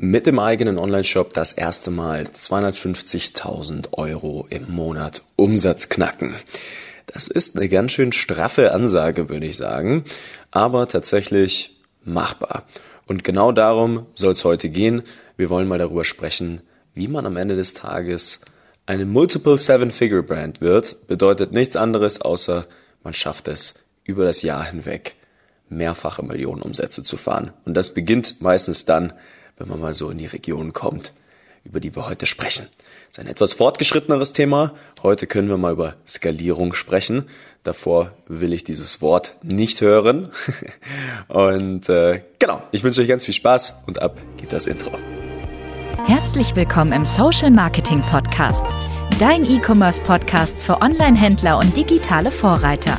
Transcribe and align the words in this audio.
mit 0.00 0.26
dem 0.26 0.38
eigenen 0.38 0.78
Online-Shop 0.78 1.34
das 1.34 1.52
erste 1.52 1.90
Mal 1.90 2.22
250.000 2.22 3.94
Euro 3.94 4.46
im 4.48 4.70
Monat 4.72 5.22
Umsatz 5.34 5.88
knacken. 5.88 6.36
Das 7.06 7.26
ist 7.26 7.56
eine 7.56 7.68
ganz 7.68 7.90
schön 7.90 8.12
straffe 8.12 8.72
Ansage, 8.72 9.28
würde 9.28 9.46
ich 9.46 9.56
sagen, 9.56 10.04
aber 10.52 10.86
tatsächlich 10.86 11.80
machbar. 12.04 12.62
Und 13.08 13.24
genau 13.24 13.50
darum 13.50 14.06
soll 14.14 14.34
es 14.34 14.44
heute 14.44 14.68
gehen. 14.68 15.02
Wir 15.36 15.50
wollen 15.50 15.66
mal 15.66 15.78
darüber 15.78 16.04
sprechen, 16.04 16.60
wie 16.94 17.08
man 17.08 17.26
am 17.26 17.36
Ende 17.36 17.56
des 17.56 17.74
Tages 17.74 18.40
eine 18.86 19.04
Multiple 19.04 19.58
Seven-Figure 19.58 20.22
Brand 20.22 20.60
wird. 20.60 21.08
Bedeutet 21.08 21.50
nichts 21.50 21.74
anderes, 21.74 22.20
außer 22.20 22.66
man 23.02 23.14
schafft 23.14 23.48
es 23.48 23.74
über 24.04 24.24
das 24.24 24.42
Jahr 24.42 24.64
hinweg 24.64 25.16
mehrfache 25.68 26.22
Millionenumsätze 26.22 27.02
zu 27.02 27.16
fahren. 27.16 27.50
Und 27.64 27.74
das 27.74 27.92
beginnt 27.94 28.40
meistens 28.40 28.84
dann, 28.84 29.12
wenn 29.58 29.68
man 29.68 29.80
mal 29.80 29.94
so 29.94 30.10
in 30.10 30.18
die 30.18 30.26
Region 30.26 30.72
kommt, 30.72 31.12
über 31.64 31.80
die 31.80 31.94
wir 31.94 32.08
heute 32.08 32.26
sprechen. 32.26 32.66
Das 33.08 33.18
ist 33.18 33.18
ein 33.18 33.26
etwas 33.26 33.54
fortgeschritteneres 33.54 34.32
Thema. 34.32 34.74
Heute 35.02 35.26
können 35.26 35.48
wir 35.48 35.56
mal 35.56 35.72
über 35.72 35.94
Skalierung 36.06 36.74
sprechen. 36.74 37.28
Davor 37.64 38.12
will 38.26 38.52
ich 38.52 38.64
dieses 38.64 39.02
Wort 39.02 39.34
nicht 39.42 39.80
hören. 39.80 40.30
Und 41.28 41.88
äh, 41.88 42.22
genau, 42.38 42.62
ich 42.70 42.84
wünsche 42.84 43.02
euch 43.02 43.08
ganz 43.08 43.24
viel 43.24 43.34
Spaß 43.34 43.74
und 43.86 44.00
ab 44.00 44.18
geht 44.36 44.52
das 44.52 44.66
Intro. 44.66 44.92
Herzlich 46.06 46.56
willkommen 46.56 46.92
im 46.92 47.04
Social 47.04 47.50
Marketing 47.50 48.00
Podcast, 48.02 48.64
dein 49.18 49.44
E-Commerce 49.44 50.00
Podcast 50.02 50.60
für 50.60 50.80
Online-Händler 50.80 51.58
und 51.58 51.76
digitale 51.76 52.30
Vorreiter. 52.30 52.98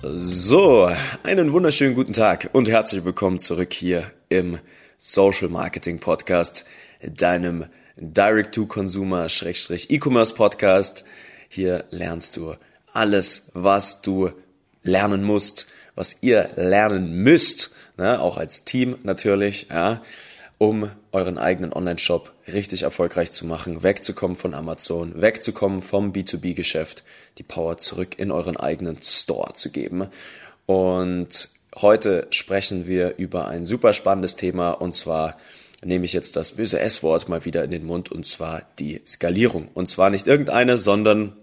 So, 0.00 0.88
einen 1.24 1.52
wunderschönen 1.52 1.96
guten 1.96 2.12
Tag 2.12 2.50
und 2.52 2.68
herzlich 2.68 3.04
willkommen 3.04 3.40
zurück 3.40 3.72
hier 3.72 4.12
im 4.28 4.60
Social 4.96 5.48
Marketing 5.48 5.98
Podcast, 5.98 6.64
deinem 7.02 7.66
Direct-to-Consumer-E-Commerce 7.96 10.34
Podcast. 10.34 11.04
Hier 11.48 11.84
lernst 11.90 12.36
du 12.36 12.54
alles, 12.92 13.50
was 13.54 14.00
du 14.00 14.30
lernen 14.84 15.24
musst, 15.24 15.66
was 15.96 16.18
ihr 16.20 16.48
lernen 16.54 17.24
müsst, 17.24 17.74
ne, 17.96 18.20
auch 18.20 18.36
als 18.36 18.64
Team 18.64 18.98
natürlich, 19.02 19.66
ja, 19.70 20.00
um 20.58 20.92
euren 21.10 21.38
eigenen 21.38 21.72
Online-Shop 21.72 22.32
richtig 22.52 22.82
erfolgreich 22.82 23.32
zu 23.32 23.46
machen, 23.46 23.82
wegzukommen 23.82 24.36
von 24.36 24.54
Amazon, 24.54 25.20
wegzukommen 25.20 25.82
vom 25.82 26.12
B2B-Geschäft, 26.12 27.04
die 27.38 27.42
Power 27.42 27.78
zurück 27.78 28.18
in 28.18 28.30
euren 28.30 28.56
eigenen 28.56 29.02
Store 29.02 29.54
zu 29.54 29.70
geben. 29.70 30.08
Und 30.66 31.48
heute 31.74 32.26
sprechen 32.30 32.86
wir 32.86 33.16
über 33.16 33.48
ein 33.48 33.66
super 33.66 33.92
spannendes 33.92 34.36
Thema 34.36 34.72
und 34.72 34.94
zwar 34.94 35.36
nehme 35.84 36.04
ich 36.04 36.12
jetzt 36.12 36.36
das 36.36 36.52
böse 36.52 36.80
S-Wort 36.80 37.28
mal 37.28 37.44
wieder 37.44 37.62
in 37.62 37.70
den 37.70 37.86
Mund 37.86 38.10
und 38.10 38.26
zwar 38.26 38.62
die 38.78 39.00
Skalierung. 39.06 39.68
Und 39.74 39.88
zwar 39.88 40.10
nicht 40.10 40.26
irgendeine, 40.26 40.76
sondern 40.76 41.36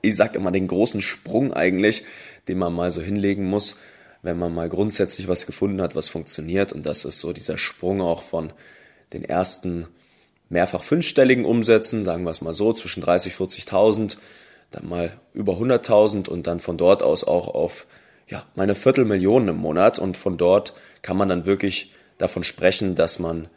ich 0.00 0.16
sag 0.16 0.34
immer 0.34 0.50
den 0.50 0.66
großen 0.66 1.00
Sprung 1.00 1.52
eigentlich, 1.52 2.04
den 2.48 2.58
man 2.58 2.72
mal 2.72 2.90
so 2.90 3.00
hinlegen 3.00 3.44
muss, 3.44 3.76
wenn 4.22 4.38
man 4.38 4.52
mal 4.54 4.68
grundsätzlich 4.68 5.28
was 5.28 5.46
gefunden 5.46 5.80
hat, 5.80 5.94
was 5.94 6.08
funktioniert. 6.08 6.72
Und 6.72 6.84
das 6.84 7.04
ist 7.04 7.20
so 7.20 7.32
dieser 7.32 7.58
Sprung 7.58 8.00
auch 8.00 8.22
von 8.22 8.52
den 9.12 9.24
ersten 9.24 9.86
mehrfach 10.48 10.82
fünfstelligen 10.82 11.44
Umsätzen, 11.44 12.04
sagen 12.04 12.24
wir 12.24 12.30
es 12.30 12.42
mal 12.42 12.54
so, 12.54 12.72
zwischen 12.72 13.02
30, 13.02 13.34
40.000, 13.34 14.16
dann 14.70 14.88
mal 14.88 15.18
über 15.34 15.54
100.000 15.54 16.28
und 16.28 16.46
dann 16.46 16.60
von 16.60 16.76
dort 16.76 17.02
aus 17.02 17.24
auch 17.24 17.48
auf 17.48 17.86
ja, 18.28 18.46
meine 18.54 18.74
Viertelmillionen 18.74 19.48
im 19.48 19.56
Monat. 19.56 19.98
Und 19.98 20.16
von 20.16 20.36
dort 20.36 20.74
kann 21.02 21.16
man 21.16 21.28
dann 21.28 21.46
wirklich 21.46 21.92
davon 22.18 22.44
sprechen, 22.44 22.94
dass 22.94 23.18
man 23.18 23.48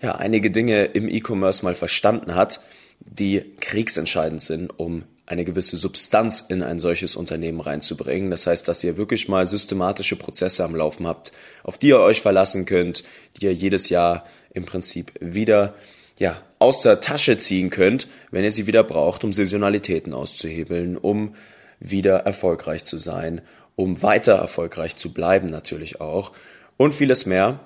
ja 0.00 0.14
einige 0.14 0.50
Dinge 0.50 0.84
im 0.84 1.08
E-Commerce 1.08 1.64
mal 1.64 1.74
verstanden 1.74 2.34
hat, 2.34 2.60
die 3.00 3.42
kriegsentscheidend 3.60 4.42
sind, 4.42 4.78
um 4.78 5.04
eine 5.26 5.44
gewisse 5.44 5.76
Substanz 5.76 6.44
in 6.48 6.62
ein 6.62 6.80
solches 6.80 7.16
Unternehmen 7.16 7.60
reinzubringen. 7.60 8.30
Das 8.30 8.46
heißt, 8.46 8.66
dass 8.66 8.82
ihr 8.82 8.96
wirklich 8.96 9.28
mal 9.28 9.46
systematische 9.46 10.16
Prozesse 10.16 10.64
am 10.64 10.74
Laufen 10.74 11.06
habt, 11.06 11.32
auf 11.62 11.78
die 11.78 11.88
ihr 11.88 12.00
euch 12.00 12.20
verlassen 12.20 12.64
könnt, 12.64 13.04
die 13.36 13.46
ihr 13.46 13.54
jedes 13.54 13.90
Jahr 13.90 14.24
im 14.52 14.64
Prinzip 14.66 15.12
wieder 15.20 15.74
ja, 16.18 16.36
aus 16.58 16.82
der 16.82 17.00
Tasche 17.00 17.38
ziehen 17.38 17.70
könnt, 17.70 18.08
wenn 18.30 18.44
ihr 18.44 18.52
sie 18.52 18.66
wieder 18.66 18.84
braucht, 18.84 19.24
um 19.24 19.32
Saisonalitäten 19.32 20.12
auszuhebeln, 20.12 20.96
um 20.96 21.34
wieder 21.80 22.18
erfolgreich 22.18 22.84
zu 22.84 22.98
sein, 22.98 23.40
um 23.74 24.02
weiter 24.02 24.34
erfolgreich 24.34 24.96
zu 24.96 25.14
bleiben 25.14 25.46
natürlich 25.46 26.00
auch 26.00 26.32
und 26.76 26.92
vieles 26.92 27.24
mehr. 27.24 27.60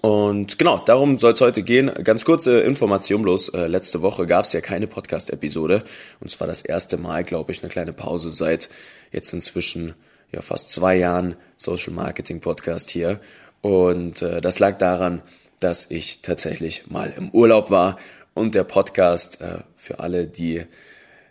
Und 0.00 0.58
genau, 0.58 0.78
darum 0.78 1.18
soll 1.18 1.32
es 1.32 1.40
heute 1.40 1.62
gehen. 1.62 1.90
Ganz 2.04 2.24
kurze 2.24 2.60
Information 2.60 3.22
bloß. 3.22 3.50
Äh, 3.50 3.66
letzte 3.68 4.02
Woche 4.02 4.26
gab 4.26 4.44
es 4.44 4.52
ja 4.52 4.60
keine 4.60 4.86
Podcast-Episode. 4.86 5.82
Und 6.20 6.30
zwar 6.30 6.46
das 6.46 6.60
erste 6.60 6.98
Mal, 6.98 7.24
glaube 7.24 7.52
ich, 7.52 7.62
eine 7.62 7.70
kleine 7.70 7.94
Pause 7.94 8.30
seit 8.30 8.68
jetzt 9.12 9.32
inzwischen 9.32 9.94
ja 10.30 10.42
fast 10.42 10.70
zwei 10.70 10.96
Jahren 10.96 11.36
Social 11.56 11.94
Marketing 11.94 12.40
Podcast 12.40 12.90
hier. 12.90 13.20
Und 13.62 14.20
äh, 14.20 14.42
das 14.42 14.58
lag 14.58 14.76
daran, 14.76 15.22
dass 15.60 15.90
ich 15.90 16.22
tatsächlich 16.22 16.88
mal 16.88 17.12
im 17.16 17.30
Urlaub 17.30 17.70
war 17.70 17.98
und 18.34 18.54
der 18.54 18.64
Podcast 18.64 19.40
äh, 19.40 19.58
für 19.76 20.00
alle, 20.00 20.26
die 20.26 20.64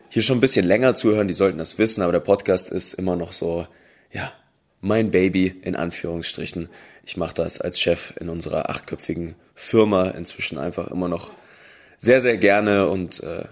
hier 0.09 0.21
schon 0.21 0.38
ein 0.38 0.41
bisschen 0.41 0.65
länger 0.65 0.95
zuhören, 0.95 1.27
die 1.27 1.33
sollten 1.33 1.57
das 1.57 1.77
wissen, 1.77 2.01
aber 2.01 2.11
der 2.11 2.19
Podcast 2.19 2.71
ist 2.71 2.93
immer 2.93 3.15
noch 3.15 3.33
so, 3.33 3.67
ja, 4.11 4.31
mein 4.81 5.11
Baby 5.11 5.59
in 5.61 5.75
Anführungsstrichen. 5.75 6.69
Ich 7.05 7.17
mache 7.17 7.33
das 7.33 7.59
als 7.61 7.79
Chef 7.79 8.13
in 8.19 8.29
unserer 8.29 8.69
achtköpfigen 8.69 9.35
Firma 9.55 10.09
inzwischen 10.09 10.57
einfach 10.57 10.88
immer 10.88 11.07
noch 11.07 11.31
sehr, 11.97 12.21
sehr 12.21 12.38
gerne 12.38 12.88
und 12.88 13.21
äh, 13.23 13.45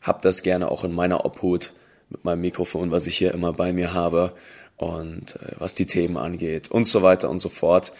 habe 0.00 0.20
das 0.22 0.42
gerne 0.42 0.70
auch 0.70 0.84
in 0.84 0.92
meiner 0.92 1.24
Obhut 1.24 1.74
mit 2.08 2.24
meinem 2.24 2.40
Mikrofon, 2.40 2.90
was 2.90 3.06
ich 3.06 3.16
hier 3.16 3.32
immer 3.32 3.52
bei 3.52 3.72
mir 3.72 3.92
habe 3.92 4.32
und 4.76 5.36
äh, 5.36 5.52
was 5.58 5.74
die 5.74 5.86
Themen 5.86 6.16
angeht 6.16 6.70
und 6.70 6.86
so 6.86 7.02
weiter 7.02 7.30
und 7.30 7.38
so 7.38 7.48
fort. 7.48 7.92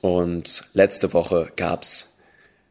Und 0.00 0.64
letzte 0.74 1.12
Woche 1.12 1.52
gab's 1.56 2.16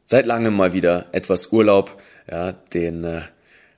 seit 0.05 0.25
langem 0.25 0.55
mal 0.55 0.73
wieder 0.73 1.07
etwas 1.11 1.51
Urlaub. 1.51 2.01
Ja, 2.29 2.53
den 2.53 3.03
äh, 3.03 3.21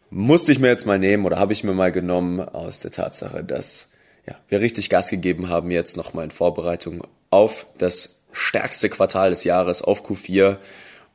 musste 0.09 0.51
ich 0.51 0.59
mir 0.59 0.67
jetzt 0.67 0.85
mal 0.85 0.99
nehmen 0.99 1.25
oder 1.25 1.37
habe 1.37 1.53
ich 1.53 1.63
mir 1.63 1.73
mal 1.73 1.91
genommen 1.91 2.39
aus 2.39 2.79
der 2.79 2.91
Tatsache, 2.91 3.43
dass 3.43 3.91
ja, 4.27 4.35
wir 4.47 4.59
richtig 4.59 4.89
Gas 4.89 5.09
gegeben 5.09 5.49
haben 5.49 5.71
jetzt 5.71 5.97
nochmal 5.97 6.25
in 6.25 6.31
Vorbereitung 6.31 7.03
auf 7.29 7.67
das 7.77 8.19
stärkste 8.31 8.89
Quartal 8.89 9.31
des 9.31 9.43
Jahres, 9.43 9.81
auf 9.81 10.05
Q4 10.05 10.57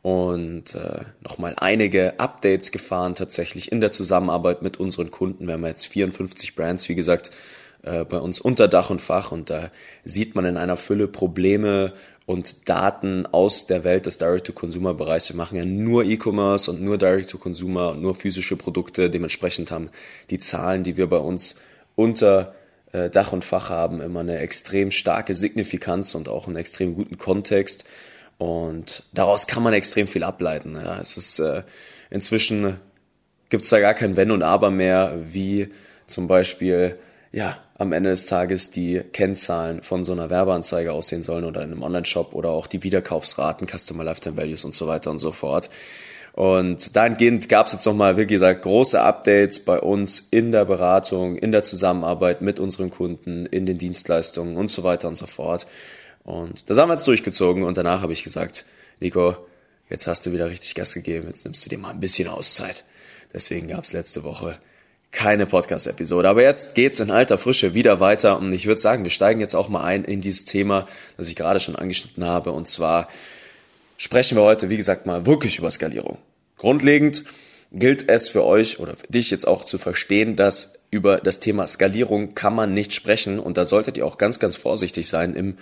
und 0.03 0.75
äh, 0.75 1.05
nochmal 1.23 1.55
einige 1.57 2.19
Updates 2.21 2.73
gefahren 2.73 3.15
tatsächlich 3.15 3.73
in 3.73 3.81
der 3.81 3.91
Zusammenarbeit 3.91 4.63
mit 4.63 4.79
unseren 4.79 5.11
Kunden. 5.11 5.47
Wir 5.47 5.55
haben 5.55 5.65
jetzt 5.65 5.87
54 5.87 6.55
Brands, 6.57 6.89
wie 6.89 6.95
gesagt, 6.95 7.31
äh, 7.83 8.05
bei 8.05 8.19
uns 8.19 8.41
unter 8.41 8.69
Dach 8.69 8.91
und 8.91 9.01
Fach 9.01 9.33
und 9.33 9.49
da 9.49 9.71
sieht 10.05 10.35
man 10.35 10.45
in 10.45 10.57
einer 10.57 10.77
Fülle 10.77 11.09
Probleme 11.09 11.93
und 12.27 12.69
Daten 12.69 13.27
aus 13.27 13.67
der 13.67 13.85
Welt 13.85 14.07
des 14.07 14.19
Direct-to-Consumer-Bereichs. 14.19 15.29
Wir 15.29 15.37
machen 15.37 15.59
ja 15.59 15.65
nur 15.65 16.05
E-Commerce 16.05 16.71
und 16.71 16.81
nur 16.81 16.97
Direct-to-Consumer 16.97 17.91
und 17.91 18.03
nur 18.03 18.15
physische 18.15 18.57
Produkte. 18.57 19.11
Dementsprechend 19.11 19.71
haben 19.71 19.91
die 20.31 20.39
Zahlen, 20.39 20.85
die 20.85 20.97
wir 20.97 21.07
bei 21.07 21.19
uns 21.19 21.57
unter 21.97 22.55
äh, 22.93 23.11
Dach 23.11 23.33
und 23.33 23.45
Fach 23.45 23.69
haben, 23.69 24.01
immer 24.01 24.21
eine 24.21 24.39
extrem 24.39 24.91
starke 24.91 25.35
Signifikanz 25.35 26.15
und 26.15 26.29
auch 26.29 26.47
einen 26.47 26.57
extrem 26.57 26.95
guten 26.95 27.19
Kontext. 27.19 27.85
Und 28.39 29.05
daraus 29.13 29.47
kann 29.47 29.63
man 29.63 29.75
extrem 29.75 30.07
viel 30.07 30.23
ableiten. 30.23 30.77
Ja, 30.77 30.99
es 30.99 31.17
ist 31.17 31.39
äh, 31.41 31.63
inzwischen 32.11 32.77
gibt 33.51 33.65
es 33.65 33.71
da 33.71 33.81
gar 33.81 33.95
kein 33.95 34.17
Wenn 34.17 34.31
und 34.31 34.43
Aber 34.43 34.71
mehr, 34.71 35.19
wie 35.31 35.69
zum 36.07 36.27
Beispiel 36.27 36.99
ja 37.35 37.59
am 37.77 37.93
Ende 37.93 38.11
des 38.11 38.27
Tages 38.27 38.71
die 38.71 39.01
Kennzahlen 39.13 39.83
von 39.83 40.05
so 40.05 40.13
einer 40.13 40.31
Werbeanzeige 40.31 40.93
aussehen 40.93 41.23
sollen 41.23 41.45
oder 41.45 41.63
in 41.63 41.73
einem 41.73 41.83
Online-Shop 41.83 42.33
oder 42.33 42.51
auch 42.51 42.69
die 42.69 42.85
Wiederkaufsraten, 42.85 43.67
Customer 43.67 44.05
Lifetime 44.05 44.37
Values 44.37 44.65
und 44.65 44.75
so 44.75 44.87
weiter 44.87 45.11
und 45.11 45.19
so 45.19 45.33
fort. 45.33 45.69
Und 46.33 46.97
dahingehend 46.97 47.49
gab 47.49 47.67
es 47.67 47.73
jetzt 47.73 47.87
nochmal, 47.87 48.17
wie 48.17 48.27
gesagt, 48.27 48.63
große 48.63 49.01
Updates 49.01 49.65
bei 49.65 49.81
uns 49.81 50.27
in 50.31 50.53
der 50.53 50.65
Beratung, 50.65 51.37
in 51.37 51.53
der 51.53 51.65
Zusammenarbeit 51.65 52.41
mit 52.41 52.61
unseren 52.61 52.91
Kunden, 52.91 53.47
in 53.47 53.67
den 53.67 53.79
Dienstleistungen 53.79 54.57
und 54.57 54.69
so 54.69 54.85
weiter 54.85 55.09
und 55.09 55.17
so 55.17 55.27
fort. 55.27 55.67
Und 56.23 56.71
das 56.71 56.79
haben 56.79 56.89
wir 56.89 56.95
jetzt 56.95 57.07
durchgezogen 57.07 57.65
und 57.65 57.77
danach 57.77 58.03
habe 58.03 58.13
ich 58.13 58.23
gesagt, 58.23 58.65
Nico, 59.01 59.37
jetzt 59.91 60.07
hast 60.07 60.27
du 60.27 60.33
wieder 60.33 60.49
richtig 60.49 60.75
Gas 60.75 60.95
gegeben, 60.95 61.27
jetzt 61.27 61.45
nimmst 61.45 61.65
du 61.67 61.71
dir 61.71 61.79
mal 61.79 61.91
ein 61.91 62.01
bisschen 62.01 62.29
Auszeit. 62.29 62.85
Deswegen 63.33 63.69
gab 63.69 63.85
es 63.85 63.93
letzte 63.93 64.23
Woche 64.23 64.59
keine 65.15 65.47
Podcast-Episode. 65.47 66.29
Aber 66.29 66.43
jetzt 66.43 66.75
geht's 66.75 67.01
in 67.01 67.11
alter 67.11 67.39
Frische 67.39 67.73
wieder 67.73 68.01
weiter 68.01 68.39
und 68.39 68.53
ich 68.53 68.67
würde 68.67 68.81
sagen, 68.81 69.05
wir 69.05 69.11
steigen 69.11 69.41
jetzt 69.41 69.55
auch 69.55 69.69
mal 69.69 69.83
ein 69.83 70.05
in 70.05 70.21
dieses 70.21 70.45
Thema, 70.45 70.87
das 71.17 71.29
ich 71.29 71.37
gerade 71.37 71.61
schon 71.61 71.77
angeschnitten 71.77 72.25
habe. 72.25 72.53
Und 72.53 72.69
zwar 72.69 73.09
sprechen 73.97 74.37
wir 74.37 74.43
heute, 74.43 74.69
wie 74.69 74.77
gesagt, 74.77 75.07
mal 75.07 75.25
wirklich 75.25 75.59
über 75.59 75.71
Skalierung. 75.71 76.19
Grundlegend 76.59 77.25
gilt 77.73 78.09
es 78.09 78.29
für 78.29 78.45
euch 78.45 78.79
oder 78.81 78.97
für 78.97 79.07
dich 79.07 79.31
jetzt 79.31 79.47
auch 79.47 79.65
zu 79.65 79.79
verstehen, 79.79 80.37
dass 80.37 80.75
über 80.91 81.19
das 81.19 81.41
Thema 81.41 81.67
Skalierung 81.67 82.35
kann 82.35 82.55
man 82.55 82.75
nicht 82.75 82.93
sprechen 82.93 83.39
und 83.39 83.57
da 83.57 83.65
solltet 83.65 83.97
ihr 83.97 84.07
auch 84.07 84.19
ganz, 84.19 84.39
ganz 84.39 84.57
vorsichtig 84.57 85.09
sein 85.09 85.35
im 85.35 85.57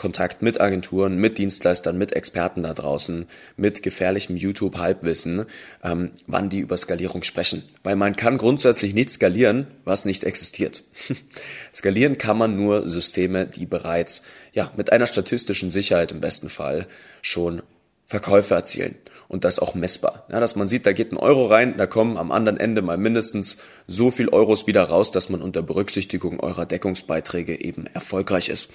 Kontakt 0.00 0.40
mit 0.40 0.62
Agenturen, 0.62 1.18
mit 1.18 1.36
Dienstleistern, 1.36 1.98
mit 1.98 2.14
Experten 2.14 2.62
da 2.62 2.72
draußen, 2.72 3.26
mit 3.58 3.82
gefährlichem 3.82 4.34
YouTube-Halbwissen, 4.34 5.44
ähm, 5.84 6.12
wann 6.26 6.48
die 6.48 6.60
über 6.60 6.78
Skalierung 6.78 7.22
sprechen. 7.22 7.64
Weil 7.82 7.96
man 7.96 8.16
kann 8.16 8.38
grundsätzlich 8.38 8.94
nicht 8.94 9.10
skalieren, 9.10 9.66
was 9.84 10.06
nicht 10.06 10.24
existiert. 10.24 10.84
skalieren 11.74 12.16
kann 12.16 12.38
man 12.38 12.56
nur 12.56 12.88
Systeme, 12.88 13.44
die 13.44 13.66
bereits 13.66 14.22
ja 14.54 14.72
mit 14.74 14.90
einer 14.90 15.06
statistischen 15.06 15.70
Sicherheit 15.70 16.12
im 16.12 16.22
besten 16.22 16.48
Fall 16.48 16.86
schon 17.20 17.60
Verkäufe 18.06 18.54
erzielen 18.54 18.94
und 19.28 19.44
das 19.44 19.58
auch 19.58 19.74
messbar. 19.74 20.26
Ja, 20.30 20.40
dass 20.40 20.56
man 20.56 20.70
sieht, 20.70 20.86
da 20.86 20.94
geht 20.94 21.12
ein 21.12 21.18
Euro 21.18 21.44
rein, 21.44 21.76
da 21.76 21.86
kommen 21.86 22.16
am 22.16 22.32
anderen 22.32 22.56
Ende 22.56 22.80
mal 22.80 22.96
mindestens 22.96 23.58
so 23.86 24.10
viel 24.10 24.30
Euros 24.30 24.66
wieder 24.66 24.84
raus, 24.84 25.10
dass 25.10 25.28
man 25.28 25.42
unter 25.42 25.60
Berücksichtigung 25.60 26.40
eurer 26.40 26.64
Deckungsbeiträge 26.64 27.60
eben 27.60 27.84
erfolgreich 27.86 28.48
ist 28.48 28.72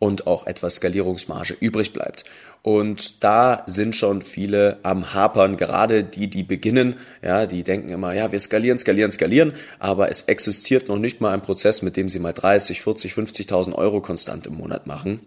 und 0.00 0.26
auch 0.26 0.46
etwas 0.46 0.76
Skalierungsmarge 0.76 1.56
übrig 1.60 1.92
bleibt. 1.92 2.24
Und 2.62 3.22
da 3.22 3.62
sind 3.66 3.94
schon 3.94 4.22
viele 4.22 4.80
am 4.82 5.14
Hapern, 5.14 5.56
gerade 5.56 6.02
die, 6.02 6.28
die 6.28 6.42
beginnen, 6.42 6.96
ja, 7.22 7.46
die 7.46 7.62
denken 7.62 7.90
immer, 7.90 8.12
ja, 8.12 8.32
wir 8.32 8.40
skalieren, 8.40 8.78
skalieren, 8.78 9.12
skalieren, 9.12 9.52
aber 9.78 10.10
es 10.10 10.22
existiert 10.22 10.88
noch 10.88 10.98
nicht 10.98 11.20
mal 11.20 11.32
ein 11.32 11.42
Prozess, 11.42 11.82
mit 11.82 11.96
dem 11.96 12.08
sie 12.08 12.18
mal 12.18 12.32
30, 12.32 12.82
40, 12.82 13.12
50.000 13.12 13.74
Euro 13.74 14.00
konstant 14.00 14.46
im 14.46 14.54
Monat 14.54 14.86
machen. 14.86 15.20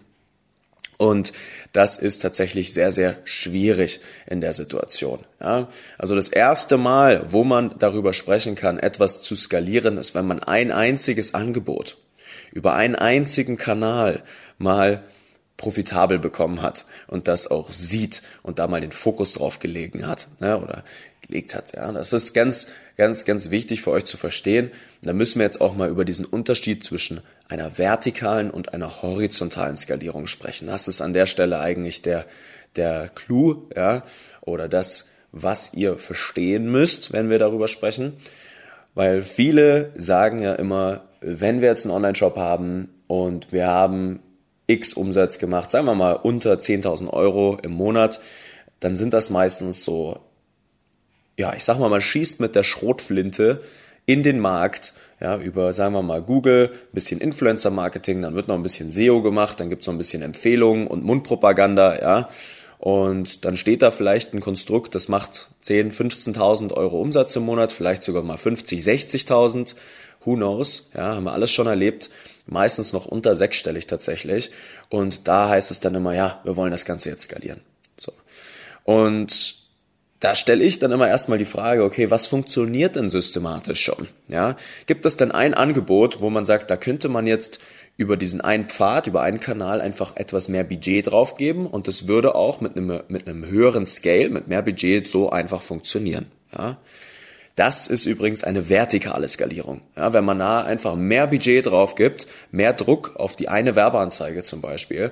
Und 0.98 1.34
das 1.72 1.98
ist 1.98 2.20
tatsächlich 2.20 2.74
sehr, 2.74 2.92
sehr 2.92 3.18
schwierig 3.26 4.00
in 4.28 4.42
der 4.42 4.54
Situation. 4.54 5.20
Ja? 5.42 5.70
Also 5.98 6.16
das 6.16 6.30
erste 6.30 6.78
Mal, 6.78 7.32
wo 7.32 7.44
man 7.44 7.76
darüber 7.80 8.14
sprechen 8.14 8.56
kann, 8.56 8.80
etwas 8.80 9.22
zu 9.22 9.36
skalieren, 9.36 9.98
ist, 9.98 10.14
wenn 10.16 10.28
man 10.28 10.42
ein 10.42 10.72
einziges 10.72 11.34
Angebot 11.34 11.98
über 12.54 12.76
einen 12.76 12.96
einzigen 12.96 13.58
Kanal 13.58 14.24
mal 14.58 15.04
profitabel 15.58 16.20
bekommen 16.20 16.62
hat 16.62 16.86
und 17.08 17.28
das 17.28 17.50
auch 17.50 17.72
sieht 17.72 18.22
und 18.42 18.60
da 18.60 18.68
mal 18.68 18.82
den 18.82 18.92
Fokus 18.92 19.34
drauf 19.34 19.60
gelegen 19.60 20.08
hat 20.08 20.28
ja, 20.40 20.58
oder 20.58 20.84
gelegt 21.22 21.56
hat. 21.56 21.74
Ja, 21.74 21.92
das 21.92 22.12
ist 22.12 22.34
ganz, 22.34 22.68
ganz, 22.98 23.24
ganz 23.26 23.50
wichtig 23.50 23.82
für 23.82 23.92
euch 23.92 24.06
zu 24.06 24.18
verstehen. 24.18 24.72
Da 25.02 25.14
müssen 25.14 25.40
wir 25.40 25.46
jetzt 25.46 25.62
auch 25.62 25.76
mal 25.76 25.90
über 25.90 26.06
diesen 26.06 26.26
Unterschied 26.26 26.84
zwischen 26.84 27.22
einer 27.48 27.78
vertikalen 27.78 28.52
und 28.52 28.74
einer 28.74 29.02
horizontalen 29.02 29.78
Skalierung 29.78 30.28
sprechen. 30.28 30.68
Das 30.68 30.88
ist 30.88 31.02
an 31.02 31.14
der 31.14 31.28
Stelle 31.28 31.60
eigentlich 31.60 32.02
der, 32.02 32.26
der 32.76 33.10
Clou, 33.10 33.70
ja, 33.76 34.04
oder 34.42 34.68
das, 34.68 35.10
was 35.32 35.74
ihr 35.74 35.98
verstehen 35.98 36.70
müsst, 36.70 37.14
wenn 37.14 37.30
wir 37.30 37.40
darüber 37.40 37.68
sprechen. 37.68 38.14
Weil 38.96 39.24
viele 39.24 39.92
sagen 39.98 40.40
ja 40.40 40.54
immer, 40.54 41.06
wenn 41.22 41.62
wir 41.62 41.70
jetzt 41.70 41.86
einen 41.86 41.96
Online-Shop 41.96 42.36
haben 42.36 42.90
und 43.08 43.52
wir 43.52 43.68
haben 43.68 44.20
X 44.68 44.94
Umsatz 44.94 45.40
gemacht, 45.40 45.70
sagen 45.70 45.86
wir 45.86 45.96
mal 45.96 46.14
unter 46.14 46.54
10.000 46.54 47.10
Euro 47.12 47.58
im 47.62 47.72
Monat, 47.72 48.22
dann 48.80 48.96
sind 48.96 49.14
das 49.14 49.30
meistens 49.30 49.84
so 49.84 50.20
ja, 51.38 51.54
ich 51.56 51.64
sag 51.64 51.80
mal, 51.80 51.90
man 51.90 52.02
schießt 52.02 52.40
mit 52.40 52.56
der 52.56 52.64
Schrotflinte 52.64 53.62
in 54.06 54.24
den 54.24 54.40
Markt, 54.40 54.94
ja, 55.20 55.38
über, 55.38 55.74
sagen 55.74 55.94
wir 55.94 56.02
mal, 56.02 56.22
Google, 56.22 56.72
bisschen 56.92 57.22
Influencer-Marketing, 57.22 58.22
dann 58.22 58.36
wird 58.36 58.48
noch 58.48 58.56
ein 58.56 58.64
bisschen 58.64 58.90
SEO 58.90 59.22
gemacht, 59.22 59.60
dann 59.60 59.70
gibt's 59.70 59.88
noch 59.88 59.94
ein 59.94 59.98
bisschen 59.98 60.22
Empfehlungen 60.22 60.88
und 60.88 61.04
Mundpropaganda, 61.04 62.02
ja. 62.02 62.30
Und 62.80 63.46
dann 63.46 63.56
steht 63.56 63.82
da 63.82 63.92
vielleicht 63.92 64.34
ein 64.34 64.42
Konstrukt, 64.42 64.94
das 64.94 65.08
macht 65.08 65.48
10, 65.62 65.92
15.000 65.92 66.74
Euro 66.74 67.00
Umsatz 67.00 67.34
im 67.38 67.44
Monat, 67.44 67.72
vielleicht 67.72 68.04
sogar 68.04 68.24
mal 68.24 68.38
50, 68.38 68.82
60.000. 68.82 69.76
Who 70.26 70.36
knows? 70.36 70.92
Ja, 70.96 71.16
haben 71.16 71.26
wir 71.26 71.34
alles 71.34 71.52
schon 71.52 71.68
erlebt. 71.68 72.10
Meistens 72.46 72.94
noch 72.94 73.06
unter 73.06 73.36
sechsstellig 73.36 73.88
tatsächlich. 73.88 74.52
Und 74.90 75.28
da 75.28 75.50
heißt 75.50 75.72
es 75.72 75.80
dann 75.80 75.96
immer, 75.96 76.14
ja, 76.14 76.42
wir 76.44 76.56
wollen 76.56 76.72
das 76.72 76.86
Ganze 76.86 77.10
jetzt 77.10 77.24
skalieren. 77.24 77.62
So. 77.98 78.12
Und 78.84 79.64
da 80.24 80.36
stelle 80.36 80.64
ich 80.64 80.80
dann 80.80 80.94
immer 80.94 81.10
erstmal 81.10 81.38
die 81.38 81.44
Frage, 81.44 81.84
okay, 81.84 82.10
was 82.10 82.28
funktioniert 82.28 82.96
denn 82.96 83.10
systematisch 83.10 83.82
schon? 83.82 84.08
Ja, 84.30 84.56
gibt 84.86 85.06
es 85.06 85.18
denn 85.18 85.32
ein 85.32 85.54
Angebot, 85.54 86.22
wo 86.22 86.30
man 86.30 86.46
sagt, 86.46 86.72
da 86.72 86.78
könnte 86.78 87.10
man 87.10 87.28
jetzt 87.28 87.60
über 87.98 88.16
diesen 88.16 88.40
einen 88.40 88.70
Pfad, 88.70 89.08
über 89.08 89.22
einen 89.22 89.42
Kanal 89.42 89.82
einfach 89.82 90.16
etwas 90.16 90.48
mehr 90.48 90.64
Budget 90.64 91.08
draufgeben 91.08 91.68
und 91.68 91.90
das 91.90 92.08
würde 92.08 92.36
auch 92.36 92.62
mit 92.62 92.78
einem, 92.78 93.02
mit 93.10 93.28
einem 93.28 93.46
höheren 93.46 93.86
Scale, 93.86 94.30
mit 94.30 94.48
mehr 94.48 94.62
Budget 94.62 95.08
so 95.08 95.30
einfach 95.30 95.62
funktionieren. 95.62 96.28
Ja, 96.54 96.78
das 97.56 97.88
ist 97.88 98.06
übrigens 98.06 98.44
eine 98.44 98.70
vertikale 98.70 99.28
Skalierung. 99.28 99.82
Ja, 99.96 100.14
wenn 100.14 100.26
man 100.26 100.40
da 100.40 100.64
einfach 100.64 100.96
mehr 100.96 101.28
Budget 101.28 101.66
drauf 101.68 101.96
gibt, 101.96 102.28
mehr 102.52 102.74
Druck 102.74 103.16
auf 103.16 103.36
die 103.36 103.50
eine 103.50 103.76
Werbeanzeige 103.76 104.42
zum 104.42 104.62
Beispiel, 104.62 105.12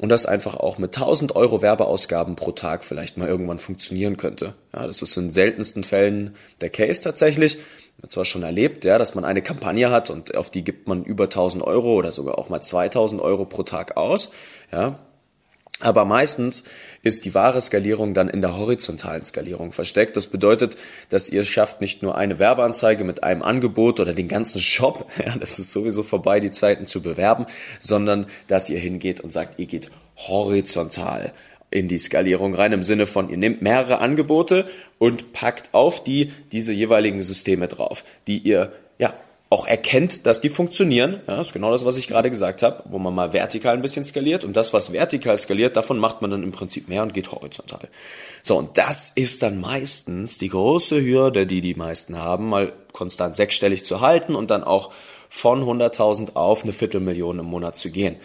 und 0.00 0.08
das 0.08 0.26
einfach 0.26 0.56
auch 0.56 0.78
mit 0.78 0.96
1000 0.96 1.36
Euro 1.36 1.62
Werbeausgaben 1.62 2.34
pro 2.34 2.50
Tag 2.50 2.82
vielleicht 2.82 3.16
mal 3.16 3.28
irgendwann 3.28 3.60
funktionieren 3.60 4.16
könnte. 4.16 4.54
Ja, 4.74 4.86
das 4.88 5.02
ist 5.02 5.16
in 5.16 5.32
seltensten 5.32 5.84
Fällen 5.84 6.34
der 6.60 6.70
Case 6.70 7.00
tatsächlich. 7.00 7.58
Man 8.02 8.10
zwar 8.10 8.24
schon 8.24 8.42
erlebt, 8.42 8.84
ja, 8.84 8.98
dass 8.98 9.14
man 9.14 9.24
eine 9.24 9.40
Kampagne 9.40 9.90
hat 9.90 10.10
und 10.10 10.34
auf 10.34 10.50
die 10.50 10.64
gibt 10.64 10.88
man 10.88 11.04
über 11.04 11.24
1000 11.24 11.62
Euro 11.62 11.94
oder 11.94 12.10
sogar 12.10 12.38
auch 12.38 12.48
mal 12.48 12.60
2000 12.60 13.22
Euro 13.22 13.44
pro 13.44 13.62
Tag 13.62 13.96
aus. 13.96 14.32
Ja, 14.72 14.98
aber 15.80 16.04
meistens 16.04 16.64
ist 17.02 17.24
die 17.24 17.34
wahre 17.34 17.60
Skalierung 17.60 18.14
dann 18.14 18.28
in 18.28 18.40
der 18.40 18.56
horizontalen 18.56 19.24
Skalierung 19.24 19.72
versteckt. 19.72 20.16
Das 20.16 20.28
bedeutet, 20.28 20.76
dass 21.08 21.28
ihr 21.28 21.44
schafft 21.44 21.80
nicht 21.80 22.02
nur 22.02 22.16
eine 22.16 22.38
Werbeanzeige 22.38 23.02
mit 23.02 23.24
einem 23.24 23.42
Angebot 23.42 23.98
oder 23.98 24.14
den 24.14 24.28
ganzen 24.28 24.60
Shop, 24.60 25.10
ja, 25.24 25.36
das 25.36 25.58
ist 25.58 25.72
sowieso 25.72 26.02
vorbei, 26.02 26.40
die 26.40 26.52
Zeiten 26.52 26.86
zu 26.86 27.02
bewerben, 27.02 27.46
sondern 27.78 28.26
dass 28.46 28.70
ihr 28.70 28.78
hingeht 28.78 29.20
und 29.20 29.32
sagt, 29.32 29.58
ihr 29.58 29.66
geht 29.66 29.90
horizontal 30.16 31.32
in 31.70 31.88
die 31.88 31.98
Skalierung 31.98 32.54
rein, 32.54 32.72
im 32.72 32.84
Sinne 32.84 33.06
von, 33.06 33.28
ihr 33.28 33.36
nehmt 33.36 33.60
mehrere 33.60 33.98
Angebote 33.98 34.68
und 34.98 35.32
packt 35.32 35.70
auf 35.72 36.04
die 36.04 36.30
diese 36.52 36.72
jeweiligen 36.72 37.20
Systeme 37.20 37.66
drauf, 37.66 38.04
die 38.28 38.38
ihr 38.38 38.72
ja 38.98 39.12
auch 39.54 39.68
erkennt, 39.68 40.26
dass 40.26 40.40
die 40.40 40.48
funktionieren. 40.48 41.20
Ja, 41.28 41.36
das 41.36 41.46
ist 41.46 41.52
genau 41.52 41.70
das, 41.70 41.84
was 41.84 41.96
ich 41.96 42.08
gerade 42.08 42.28
gesagt 42.28 42.64
habe, 42.64 42.82
wo 42.86 42.98
man 42.98 43.14
mal 43.14 43.32
vertikal 43.32 43.74
ein 43.74 43.82
bisschen 43.82 44.04
skaliert 44.04 44.44
und 44.44 44.56
das, 44.56 44.72
was 44.72 44.92
vertikal 44.92 45.36
skaliert, 45.36 45.76
davon 45.76 46.00
macht 46.00 46.22
man 46.22 46.32
dann 46.32 46.42
im 46.42 46.50
Prinzip 46.50 46.88
mehr 46.88 47.04
und 47.04 47.14
geht 47.14 47.30
horizontal. 47.30 47.88
So, 48.42 48.58
und 48.58 48.78
das 48.78 49.10
ist 49.14 49.44
dann 49.44 49.60
meistens 49.60 50.38
die 50.38 50.48
große 50.48 51.00
Hürde, 51.00 51.46
die 51.46 51.60
die 51.60 51.76
meisten 51.76 52.18
haben, 52.18 52.48
mal 52.48 52.72
konstant 52.92 53.36
sechsstellig 53.36 53.84
zu 53.84 54.00
halten 54.00 54.34
und 54.34 54.50
dann 54.50 54.64
auch 54.64 54.92
von 55.28 55.62
100.000 55.62 56.34
auf 56.34 56.64
eine 56.64 56.72
Viertelmillion 56.72 57.38
im 57.38 57.46
Monat 57.46 57.78
zu 57.78 57.92
gehen. 57.92 58.16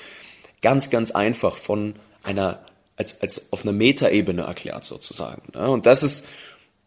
Ganz, 0.64 0.90
ganz 0.90 1.12
einfach 1.12 1.56
von 1.56 1.94
einer, 2.24 2.58
als, 2.98 3.22
als 3.22 3.52
auf 3.52 3.62
einer 3.62 3.72
Metaebene 3.72 4.42
erklärt 4.42 4.84
sozusagen. 4.84 5.56
Und 5.56 5.86
das 5.86 6.02
ist, 6.02 6.28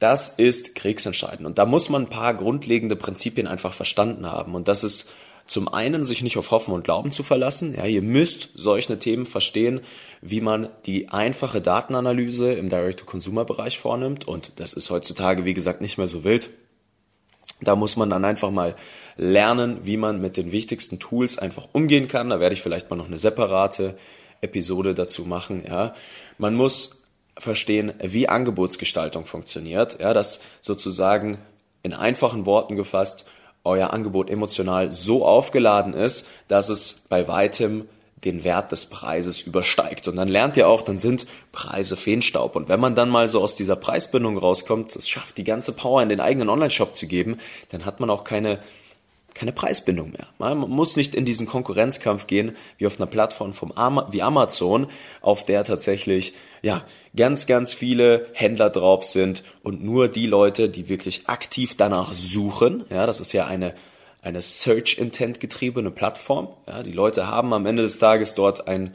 das 0.02 0.30
ist 0.30 0.75
kriegsentscheidend. 0.75 1.47
Und 1.47 1.59
da 1.59 1.66
muss 1.66 1.88
man 1.88 2.02
ein 2.02 2.11
paar 2.11 2.35
grundlegende 2.35 2.97
Prinzipien 2.97 3.47
einfach 3.47 3.73
verstanden 3.73 4.26
haben. 4.26 4.54
Und 4.54 4.68
das 4.68 4.82
ist 4.85 5.11
zum 5.47 5.68
einen, 5.68 6.04
sich 6.04 6.23
nicht 6.23 6.37
auf 6.38 6.50
Hoffen 6.50 6.73
und 6.73 6.85
Glauben 6.85 7.12
zu 7.12 7.23
verlassen. 7.23 7.75
Ja, 7.76 7.85
ihr 7.85 8.02
müsst 8.02 8.50
solche 8.54 8.99
Themen 8.99 9.26
verstehen, 9.26 9.80
wie 10.21 10.40
man 10.40 10.68
die 10.87 11.09
einfache 11.11 11.61
Datenanalyse 11.61 12.52
im 12.52 12.68
Direct-to-Consumer-Bereich 12.68 13.78
vornimmt. 13.78 14.26
Und 14.26 14.52
das 14.56 14.73
ist 14.73 14.90
heutzutage, 14.90 15.44
wie 15.44 15.54
gesagt, 15.54 15.80
nicht 15.80 15.99
mehr 15.99 16.09
so 16.09 16.25
wild. 16.25 16.50
Da 17.61 17.76
muss 17.76 17.97
man 17.97 18.11
dann 18.11 18.25
einfach 18.25 18.50
mal 18.50 18.75
lernen, 19.16 19.80
wie 19.85 19.97
man 19.97 20.21
mit 20.21 20.37
den 20.37 20.52
wichtigsten 20.52 20.99
Tools 20.99 21.38
einfach 21.38 21.68
umgehen 21.73 22.09
kann. 22.09 22.30
Da 22.30 22.40
werde 22.40 22.54
ich 22.54 22.62
vielleicht 22.62 22.90
mal 22.90 22.97
noch 22.97 23.06
eine 23.06 23.18
separate 23.18 23.97
Episode 24.40 24.94
dazu 24.94 25.23
machen. 25.25 25.62
Ja, 25.66 25.94
man 26.38 26.54
muss 26.54 27.01
verstehen, 27.38 27.92
wie 28.00 28.28
Angebotsgestaltung 28.28 29.24
funktioniert. 29.24 30.00
Ja, 30.00 30.12
dass 30.12 30.40
sozusagen 30.60 31.38
in 31.82 31.92
einfachen 31.92 32.46
Worten 32.46 32.76
gefasst 32.76 33.26
euer 33.64 33.92
Angebot 33.92 34.28
emotional 34.28 34.90
so 34.90 35.24
aufgeladen 35.24 35.94
ist, 35.94 36.26
dass 36.48 36.68
es 36.68 37.02
bei 37.08 37.28
weitem 37.28 37.88
den 38.24 38.44
Wert 38.44 38.70
des 38.70 38.86
Preises 38.86 39.42
übersteigt. 39.42 40.06
Und 40.06 40.16
dann 40.16 40.28
lernt 40.28 40.56
ihr 40.56 40.68
auch, 40.68 40.82
dann 40.82 40.98
sind 40.98 41.26
Preise 41.50 41.96
Feenstaub. 41.96 42.54
Und 42.54 42.68
wenn 42.68 42.78
man 42.78 42.94
dann 42.94 43.08
mal 43.08 43.28
so 43.28 43.40
aus 43.42 43.56
dieser 43.56 43.76
Preisbindung 43.76 44.38
rauskommt, 44.38 44.94
es 44.94 45.08
schafft 45.08 45.38
die 45.38 45.44
ganze 45.44 45.72
Power 45.72 46.02
in 46.02 46.08
den 46.08 46.20
eigenen 46.20 46.48
Online-Shop 46.48 46.94
zu 46.94 47.06
geben, 47.06 47.38
dann 47.70 47.84
hat 47.84 47.98
man 47.98 48.10
auch 48.10 48.22
keine 48.22 48.60
keine 49.34 49.52
Preisbindung 49.52 50.10
mehr. 50.10 50.26
Man 50.38 50.58
muss 50.58 50.96
nicht 50.96 51.14
in 51.14 51.24
diesen 51.24 51.46
Konkurrenzkampf 51.46 52.26
gehen, 52.26 52.56
wie 52.78 52.86
auf 52.86 52.98
einer 52.98 53.06
Plattform 53.06 53.52
vom 53.52 53.72
wie 54.10 54.22
Amazon, 54.22 54.86
auf 55.20 55.44
der 55.44 55.64
tatsächlich, 55.64 56.34
ja, 56.62 56.84
ganz, 57.16 57.46
ganz 57.46 57.72
viele 57.72 58.28
Händler 58.32 58.70
drauf 58.70 59.04
sind 59.04 59.42
und 59.62 59.82
nur 59.82 60.08
die 60.08 60.26
Leute, 60.26 60.68
die 60.68 60.88
wirklich 60.88 61.28
aktiv 61.28 61.76
danach 61.76 62.12
suchen, 62.12 62.84
ja, 62.90 63.06
das 63.06 63.20
ist 63.20 63.32
ja 63.32 63.46
eine, 63.46 63.74
eine 64.22 64.40
Search 64.40 64.98
Intent 64.98 65.40
getriebene 65.40 65.90
Plattform, 65.90 66.48
ja, 66.66 66.82
die 66.82 66.92
Leute 66.92 67.26
haben 67.26 67.52
am 67.52 67.66
Ende 67.66 67.82
des 67.82 67.98
Tages 67.98 68.34
dort 68.34 68.68
einen 68.68 68.94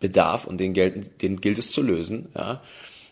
Bedarf 0.00 0.46
und 0.46 0.58
den, 0.58 0.74
gelten, 0.74 1.10
den 1.22 1.40
gilt 1.40 1.58
es 1.58 1.70
zu 1.70 1.82
lösen, 1.82 2.28
ja. 2.34 2.62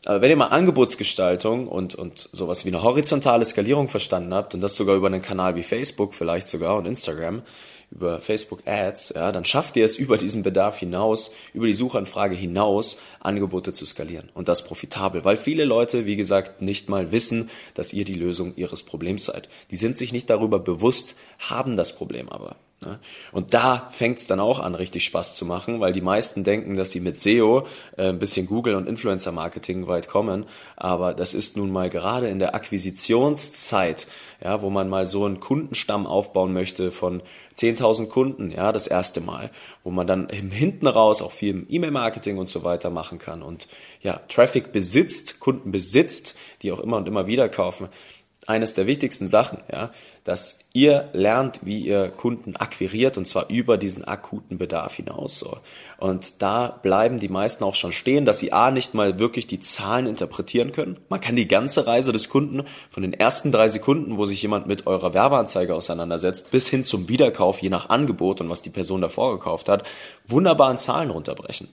Aber 0.04 0.20
wenn 0.20 0.30
ihr 0.30 0.36
mal 0.36 0.46
Angebotsgestaltung 0.46 1.68
und, 1.68 1.94
und 1.94 2.28
sowas 2.32 2.64
wie 2.64 2.70
eine 2.70 2.82
horizontale 2.82 3.44
Skalierung 3.44 3.88
verstanden 3.88 4.34
habt 4.34 4.54
und 4.54 4.60
das 4.60 4.74
sogar 4.74 4.96
über 4.96 5.06
einen 5.06 5.22
Kanal 5.22 5.54
wie 5.54 5.62
Facebook 5.62 6.12
vielleicht 6.12 6.48
sogar 6.48 6.76
und 6.76 6.86
Instagram, 6.86 7.42
über 7.92 8.20
Facebook 8.20 8.62
Ads, 8.66 9.12
ja, 9.14 9.30
dann 9.32 9.44
schafft 9.44 9.76
ihr 9.76 9.84
es 9.84 9.96
über 9.96 10.16
diesen 10.16 10.42
Bedarf 10.42 10.78
hinaus, 10.78 11.32
über 11.52 11.66
die 11.66 11.72
Suchanfrage 11.74 12.34
hinaus, 12.34 13.00
Angebote 13.20 13.74
zu 13.74 13.84
skalieren 13.86 14.30
und 14.34 14.48
das 14.48 14.64
profitabel, 14.64 15.24
weil 15.24 15.36
viele 15.36 15.64
Leute, 15.64 16.06
wie 16.06 16.16
gesagt, 16.16 16.62
nicht 16.62 16.88
mal 16.88 17.12
wissen, 17.12 17.50
dass 17.74 17.92
ihr 17.92 18.04
die 18.04 18.14
Lösung 18.14 18.54
ihres 18.56 18.82
Problems 18.82 19.26
seid. 19.26 19.48
Die 19.70 19.76
sind 19.76 19.96
sich 19.96 20.12
nicht 20.12 20.30
darüber 20.30 20.58
bewusst, 20.58 21.16
haben 21.38 21.76
das 21.76 21.94
Problem 21.94 22.28
aber. 22.28 22.56
Ne? 22.82 22.98
Und 23.32 23.54
da 23.54 23.88
fängt 23.90 24.18
es 24.18 24.26
dann 24.26 24.40
auch 24.40 24.58
an, 24.58 24.74
richtig 24.74 25.04
Spaß 25.04 25.34
zu 25.34 25.46
machen, 25.46 25.80
weil 25.80 25.92
die 25.92 26.00
meisten 26.00 26.44
denken, 26.44 26.76
dass 26.76 26.90
sie 26.90 27.00
mit 27.00 27.18
SEO, 27.18 27.66
äh, 27.96 28.08
ein 28.08 28.18
bisschen 28.18 28.46
Google 28.46 28.74
und 28.74 28.88
Influencer-Marketing 28.88 29.86
weit 29.86 30.08
kommen. 30.08 30.46
Aber 30.76 31.14
das 31.14 31.34
ist 31.34 31.56
nun 31.56 31.70
mal 31.70 31.90
gerade 31.90 32.28
in 32.28 32.38
der 32.38 32.54
Akquisitionszeit, 32.54 34.06
ja, 34.42 34.62
wo 34.62 34.70
man 34.70 34.88
mal 34.88 35.06
so 35.06 35.24
einen 35.24 35.40
Kundenstamm 35.40 36.06
aufbauen 36.06 36.52
möchte 36.52 36.90
von 36.90 37.22
10.000 37.56 38.08
Kunden, 38.08 38.50
ja, 38.50 38.72
das 38.72 38.86
erste 38.86 39.20
Mal, 39.20 39.50
wo 39.82 39.90
man 39.90 40.06
dann 40.06 40.28
hinten 40.28 40.86
raus 40.86 41.22
auch 41.22 41.32
viel 41.32 41.66
E-Mail-Marketing 41.68 42.38
und 42.38 42.48
so 42.48 42.64
weiter 42.64 42.90
machen 42.90 43.18
kann 43.18 43.42
und 43.42 43.68
ja, 44.00 44.20
Traffic 44.28 44.72
besitzt, 44.72 45.38
Kunden 45.38 45.70
besitzt, 45.70 46.36
die 46.62 46.72
auch 46.72 46.80
immer 46.80 46.96
und 46.96 47.06
immer 47.06 47.26
wieder 47.26 47.48
kaufen 47.48 47.88
eines 48.46 48.74
der 48.74 48.86
wichtigsten 48.86 49.28
Sachen, 49.28 49.58
ja, 49.70 49.90
dass 50.24 50.58
ihr 50.72 51.08
lernt, 51.12 51.60
wie 51.62 51.80
ihr 51.80 52.08
Kunden 52.08 52.56
akquiriert 52.56 53.16
und 53.16 53.26
zwar 53.26 53.50
über 53.50 53.76
diesen 53.76 54.04
akuten 54.04 54.58
Bedarf 54.58 54.94
hinaus. 54.94 55.38
So. 55.38 55.58
Und 55.98 56.42
da 56.42 56.68
bleiben 56.82 57.18
die 57.18 57.28
meisten 57.28 57.62
auch 57.62 57.74
schon 57.74 57.92
stehen, 57.92 58.24
dass 58.24 58.40
sie 58.40 58.52
A 58.52 58.70
nicht 58.70 58.94
mal 58.94 59.18
wirklich 59.18 59.46
die 59.46 59.60
Zahlen 59.60 60.06
interpretieren 60.06 60.72
können. 60.72 60.98
Man 61.08 61.20
kann 61.20 61.36
die 61.36 61.46
ganze 61.46 61.86
Reise 61.86 62.12
des 62.12 62.28
Kunden 62.28 62.64
von 62.90 63.02
den 63.02 63.12
ersten 63.12 63.52
drei 63.52 63.68
Sekunden, 63.68 64.18
wo 64.18 64.26
sich 64.26 64.42
jemand 64.42 64.66
mit 64.66 64.86
eurer 64.86 65.14
Werbeanzeige 65.14 65.74
auseinandersetzt, 65.74 66.50
bis 66.50 66.68
hin 66.68 66.84
zum 66.84 67.08
Wiederkauf, 67.08 67.60
je 67.60 67.70
nach 67.70 67.90
Angebot 67.90 68.40
und 68.40 68.50
was 68.50 68.62
die 68.62 68.70
Person 68.70 69.00
davor 69.00 69.38
gekauft 69.38 69.68
hat, 69.68 69.84
wunderbar 70.26 70.70
in 70.70 70.78
Zahlen 70.78 71.10
runterbrechen. 71.10 71.68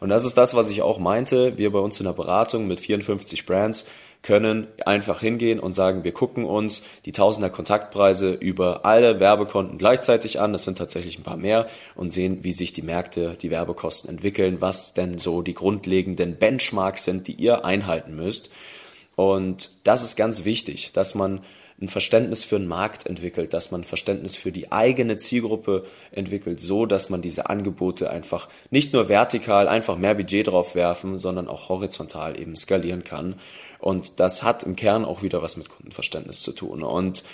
Und 0.00 0.08
das 0.08 0.24
ist 0.24 0.36
das, 0.36 0.54
was 0.54 0.70
ich 0.70 0.82
auch 0.82 0.98
meinte. 0.98 1.58
Wir 1.58 1.70
bei 1.72 1.78
uns 1.78 2.00
in 2.00 2.06
der 2.06 2.14
Beratung 2.14 2.66
mit 2.66 2.80
54 2.80 3.44
Brands 3.46 3.86
können 4.22 4.66
einfach 4.84 5.20
hingehen 5.20 5.60
und 5.60 5.72
sagen, 5.72 6.04
wir 6.04 6.12
gucken 6.12 6.44
uns 6.44 6.84
die 7.06 7.12
Tausender 7.12 7.48
Kontaktpreise 7.48 8.32
über 8.32 8.84
alle 8.84 9.18
Werbekonten 9.18 9.78
gleichzeitig 9.78 10.40
an, 10.40 10.52
das 10.52 10.64
sind 10.64 10.76
tatsächlich 10.76 11.18
ein 11.18 11.22
paar 11.22 11.38
mehr, 11.38 11.68
und 11.94 12.10
sehen, 12.10 12.44
wie 12.44 12.52
sich 12.52 12.72
die 12.72 12.82
Märkte, 12.82 13.36
die 13.40 13.50
Werbekosten 13.50 14.10
entwickeln, 14.10 14.60
was 14.60 14.92
denn 14.92 15.16
so 15.18 15.40
die 15.42 15.54
grundlegenden 15.54 16.36
Benchmarks 16.36 17.04
sind, 17.04 17.28
die 17.28 17.34
ihr 17.34 17.64
einhalten 17.64 18.14
müsst. 18.14 18.50
Und 19.16 19.70
das 19.84 20.02
ist 20.02 20.16
ganz 20.16 20.44
wichtig, 20.44 20.92
dass 20.92 21.14
man 21.14 21.40
ein 21.80 21.88
Verständnis 21.88 22.44
für 22.44 22.58
den 22.58 22.68
Markt 22.68 23.06
entwickelt, 23.06 23.54
dass 23.54 23.70
man 23.70 23.80
ein 23.80 23.84
Verständnis 23.84 24.36
für 24.36 24.52
die 24.52 24.70
eigene 24.70 25.16
Zielgruppe 25.16 25.84
entwickelt, 26.12 26.60
so 26.60 26.84
dass 26.84 27.08
man 27.08 27.22
diese 27.22 27.48
Angebote 27.48 28.10
einfach 28.10 28.48
nicht 28.70 28.92
nur 28.92 29.08
vertikal 29.08 29.66
einfach 29.66 29.96
mehr 29.96 30.14
Budget 30.14 30.48
drauf 30.48 30.74
werfen, 30.74 31.16
sondern 31.16 31.48
auch 31.48 31.68
horizontal 31.70 32.38
eben 32.38 32.54
skalieren 32.54 33.04
kann. 33.04 33.36
Und 33.78 34.20
das 34.20 34.42
hat 34.42 34.62
im 34.64 34.76
Kern 34.76 35.06
auch 35.06 35.22
wieder 35.22 35.40
was 35.42 35.56
mit 35.56 35.70
Kundenverständnis 35.70 36.40
zu 36.40 36.52
tun. 36.52 36.82
Und 36.82 37.24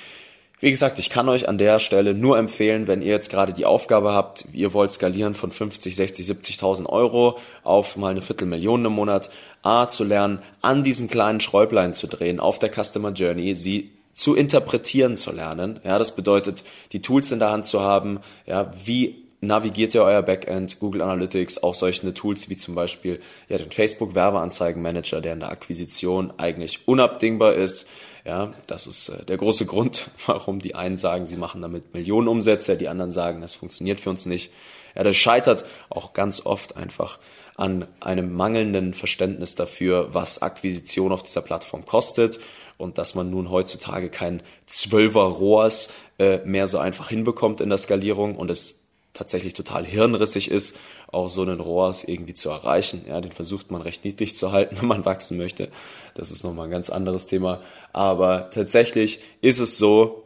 wie 0.61 0.71
gesagt, 0.71 0.99
ich 0.99 1.11
kann 1.11 1.29
euch 1.29 1.49
an 1.49 1.59
der 1.59 1.79
Stelle 1.81 2.15
nur 2.15 2.39
empfehlen, 2.39 2.89
wenn 2.89 3.03
ihr 3.03 3.13
jetzt 3.13 3.29
gerade 3.29 3.53
die 3.53 3.67
Aufgabe 3.67 4.13
habt, 4.13 4.47
ihr 4.55 4.73
wollt 4.73 4.91
skalieren 4.91 5.35
von 5.35 5.51
50, 5.51 5.95
60, 5.95 6.27
70.000 6.27 6.87
Euro 6.87 7.39
auf 7.63 7.97
mal 7.97 8.13
eine 8.13 8.23
Viertelmillion 8.23 8.85
im 8.85 8.93
Monat, 8.93 9.31
A, 9.63 9.89
zu 9.89 10.05
lernen, 10.05 10.39
an 10.63 10.83
diesen 10.83 11.09
kleinen 11.09 11.41
Schräublein 11.41 11.93
zu 11.93 12.07
drehen 12.07 12.41
auf 12.41 12.59
der 12.59 12.71
Customer 12.73 13.11
Journey, 13.11 13.55
sie 13.55 13.96
zu 14.17 14.35
interpretieren 14.35 15.15
zu 15.15 15.31
lernen. 15.31 15.79
Ja, 15.85 15.99
das 15.99 16.17
bedeutet, 16.17 16.65
die 16.93 17.03
Tools 17.03 17.31
in 17.31 17.39
der 17.39 17.51
Hand 17.51 17.67
zu 17.67 17.83
haben. 17.83 18.21
Ja, 18.47 18.73
wie 18.85 19.27
navigiert 19.41 19.95
ihr 19.95 20.03
euer 20.03 20.23
Backend, 20.23 20.81
Google 20.81 21.03
Analytics, 21.03 21.63
auch 21.63 21.75
solche 21.75 22.13
Tools 22.15 22.49
wie 22.49 22.57
zum 22.57 22.75
Beispiel 22.75 23.21
ja, 23.49 23.59
den 23.59 23.71
Facebook 23.71 24.15
Werbeanzeigenmanager, 24.15 25.21
der 25.21 25.35
in 25.35 25.41
der 25.41 25.51
Akquisition 25.51 26.33
eigentlich 26.39 26.89
unabdingbar 26.89 27.55
ist. 27.55 27.87
Ja, 28.25 28.55
das 28.67 28.87
ist 28.87 29.11
äh, 29.11 29.25
der 29.25 29.37
große 29.37 29.67
Grund, 29.67 30.11
warum 30.27 30.59
die 30.59 30.75
einen 30.75 30.97
sagen, 30.97 31.27
sie 31.27 31.37
machen 31.37 31.63
damit 31.63 31.95
Millionen 31.95 32.29
Umsätze, 32.29 32.77
die 32.77 32.89
anderen 32.89 33.13
sagen, 33.13 33.43
das 33.43 33.55
funktioniert 33.55 34.01
für 34.01 34.11
uns 34.11 34.27
nicht. 34.27 34.51
Ja, 34.95 35.05
das 35.05 35.17
scheitert 35.17 35.65
auch 35.91 36.15
ganz 36.15 36.45
oft 36.45 36.77
einfach 36.77 37.19
an 37.57 37.87
einem 38.01 38.33
mangelnden 38.33 38.93
Verständnis 38.93 39.55
dafür, 39.55 40.15
was 40.15 40.43
Akquisition 40.43 41.13
auf 41.13 41.23
dieser 41.23 41.43
Plattform 41.43 41.87
kostet 41.87 42.39
und 42.77 42.99
dass 42.99 43.15
man 43.15 43.31
nun 43.31 43.51
heutzutage 43.51 44.11
kein 44.11 44.43
Zwölfer 44.67 45.23
Rohrs 45.23 45.91
äh, 46.19 46.39
mehr 46.45 46.67
so 46.67 46.79
einfach 46.79 47.09
hinbekommt 47.09 47.61
in 47.61 47.71
der 47.71 47.79
Skalierung 47.79 48.37
und 48.37 48.51
es 48.51 48.81
tatsächlich 49.17 49.55
total 49.55 49.87
hirnrissig 49.87 50.51
ist, 50.51 50.79
auch 51.11 51.29
so 51.29 51.43
einen 51.43 51.61
ROAS 51.61 52.05
irgendwie 52.05 52.35
zu 52.35 52.51
erreichen. 52.51 53.05
Ja, 53.09 53.21
den 53.21 53.33
versucht 53.33 53.71
man 53.71 53.81
recht 53.81 54.05
niedrig 54.05 54.37
zu 54.37 54.53
halten, 54.53 54.77
wenn 54.81 54.89
man 54.89 55.05
wachsen 55.05 55.39
möchte. 55.39 55.69
Das 56.15 56.31
ist 56.31 56.45
nochmal 56.45 56.67
ein 56.67 56.71
ganz 56.71 56.91
anderes 56.91 57.27
Thema. 57.27 57.63
Aber 57.93 58.51
tatsächlich 58.51 59.21
ist 59.41 59.59
es 59.59 59.79
so, 59.79 60.25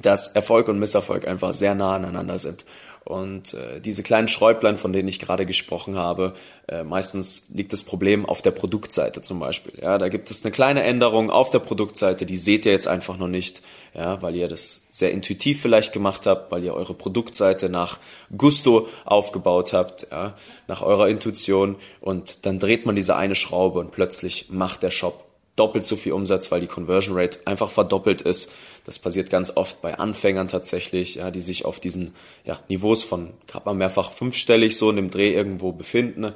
dass 0.00 0.28
Erfolg 0.28 0.68
und 0.68 0.78
Misserfolg 0.78 1.26
einfach 1.26 1.54
sehr 1.54 1.74
nah 1.74 1.94
aneinander 1.94 2.38
sind. 2.38 2.64
Und 3.04 3.52
äh, 3.52 3.80
diese 3.80 4.02
kleinen 4.02 4.28
Schräublein, 4.28 4.78
von 4.78 4.94
denen 4.94 5.08
ich 5.08 5.18
gerade 5.18 5.44
gesprochen 5.44 5.96
habe, 5.96 6.32
äh, 6.68 6.84
meistens 6.84 7.48
liegt 7.52 7.74
das 7.74 7.82
Problem 7.82 8.24
auf 8.24 8.40
der 8.40 8.50
Produktseite 8.50 9.20
zum 9.20 9.38
Beispiel. 9.38 9.74
Ja, 9.82 9.98
da 9.98 10.08
gibt 10.08 10.30
es 10.30 10.42
eine 10.42 10.52
kleine 10.52 10.82
Änderung 10.84 11.30
auf 11.30 11.50
der 11.50 11.58
Produktseite, 11.58 12.24
die 12.24 12.38
seht 12.38 12.64
ihr 12.64 12.72
jetzt 12.72 12.88
einfach 12.88 13.18
noch 13.18 13.28
nicht, 13.28 13.62
ja, 13.94 14.22
weil 14.22 14.34
ihr 14.34 14.48
das 14.48 14.86
sehr 14.90 15.12
intuitiv 15.12 15.60
vielleicht 15.60 15.92
gemacht 15.92 16.24
habt, 16.24 16.50
weil 16.50 16.64
ihr 16.64 16.72
eure 16.72 16.94
Produktseite 16.94 17.68
nach 17.68 17.98
Gusto 18.36 18.88
aufgebaut 19.04 19.74
habt, 19.74 20.06
ja, 20.10 20.34
nach 20.66 20.80
eurer 20.80 21.08
Intuition 21.08 21.76
und 22.00 22.46
dann 22.46 22.58
dreht 22.58 22.86
man 22.86 22.96
diese 22.96 23.16
eine 23.16 23.34
Schraube 23.34 23.80
und 23.80 23.90
plötzlich 23.90 24.46
macht 24.48 24.82
der 24.82 24.90
Shop 24.90 25.33
doppelt 25.56 25.86
so 25.86 25.96
viel 25.96 26.12
Umsatz, 26.12 26.50
weil 26.50 26.60
die 26.60 26.66
Conversion 26.66 27.16
Rate 27.16 27.38
einfach 27.44 27.70
verdoppelt 27.70 28.22
ist. 28.22 28.52
Das 28.84 28.98
passiert 28.98 29.30
ganz 29.30 29.56
oft 29.56 29.80
bei 29.82 29.98
Anfängern 29.98 30.48
tatsächlich, 30.48 31.16
ja, 31.16 31.30
die 31.30 31.40
sich 31.40 31.64
auf 31.64 31.80
diesen 31.80 32.14
ja, 32.44 32.58
Niveaus 32.68 33.04
von 33.04 33.30
gerade 33.46 33.66
mal 33.66 33.74
mehrfach 33.74 34.10
fünfstellig 34.10 34.76
so 34.76 34.90
in 34.90 34.96
dem 34.96 35.10
Dreh 35.10 35.32
irgendwo 35.32 35.72
befinden, 35.72 36.32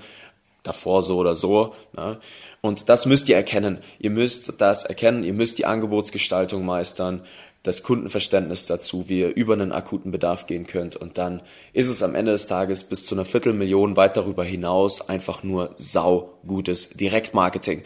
davor 0.63 1.03
so 1.03 1.17
oder 1.17 1.35
so. 1.35 1.75
Ne? 1.97 2.21
Und 2.61 2.89
das 2.89 3.07
müsst 3.07 3.29
ihr 3.29 3.37
erkennen. 3.37 3.79
Ihr 3.99 4.11
müsst 4.11 4.61
das 4.61 4.85
erkennen, 4.85 5.25
ihr 5.25 5.33
müsst 5.33 5.59
die 5.59 5.67
Angebotsgestaltung 5.67 6.65
meistern, 6.65 7.23
das 7.65 7.83
Kundenverständnis 7.83 8.67
dazu, 8.67 9.09
wie 9.09 9.21
ihr 9.21 9.35
über 9.35 9.55
einen 9.55 9.73
akuten 9.73 10.13
Bedarf 10.13 10.47
gehen 10.47 10.67
könnt. 10.67 10.97
Und 10.97 11.19
dann 11.19 11.43
ist 11.73 11.89
es 11.89 12.03
am 12.03 12.15
Ende 12.15 12.33
des 12.33 12.47
Tages 12.47 12.85
bis 12.85 13.05
zu 13.05 13.15
einer 13.15 13.25
Viertelmillion 13.25 13.97
weit 13.97 14.17
darüber 14.17 14.45
hinaus 14.45 15.09
einfach 15.09 15.43
nur 15.43 15.75
sau 15.77 16.39
gutes 16.47 16.91
Direktmarketing. 16.91 17.83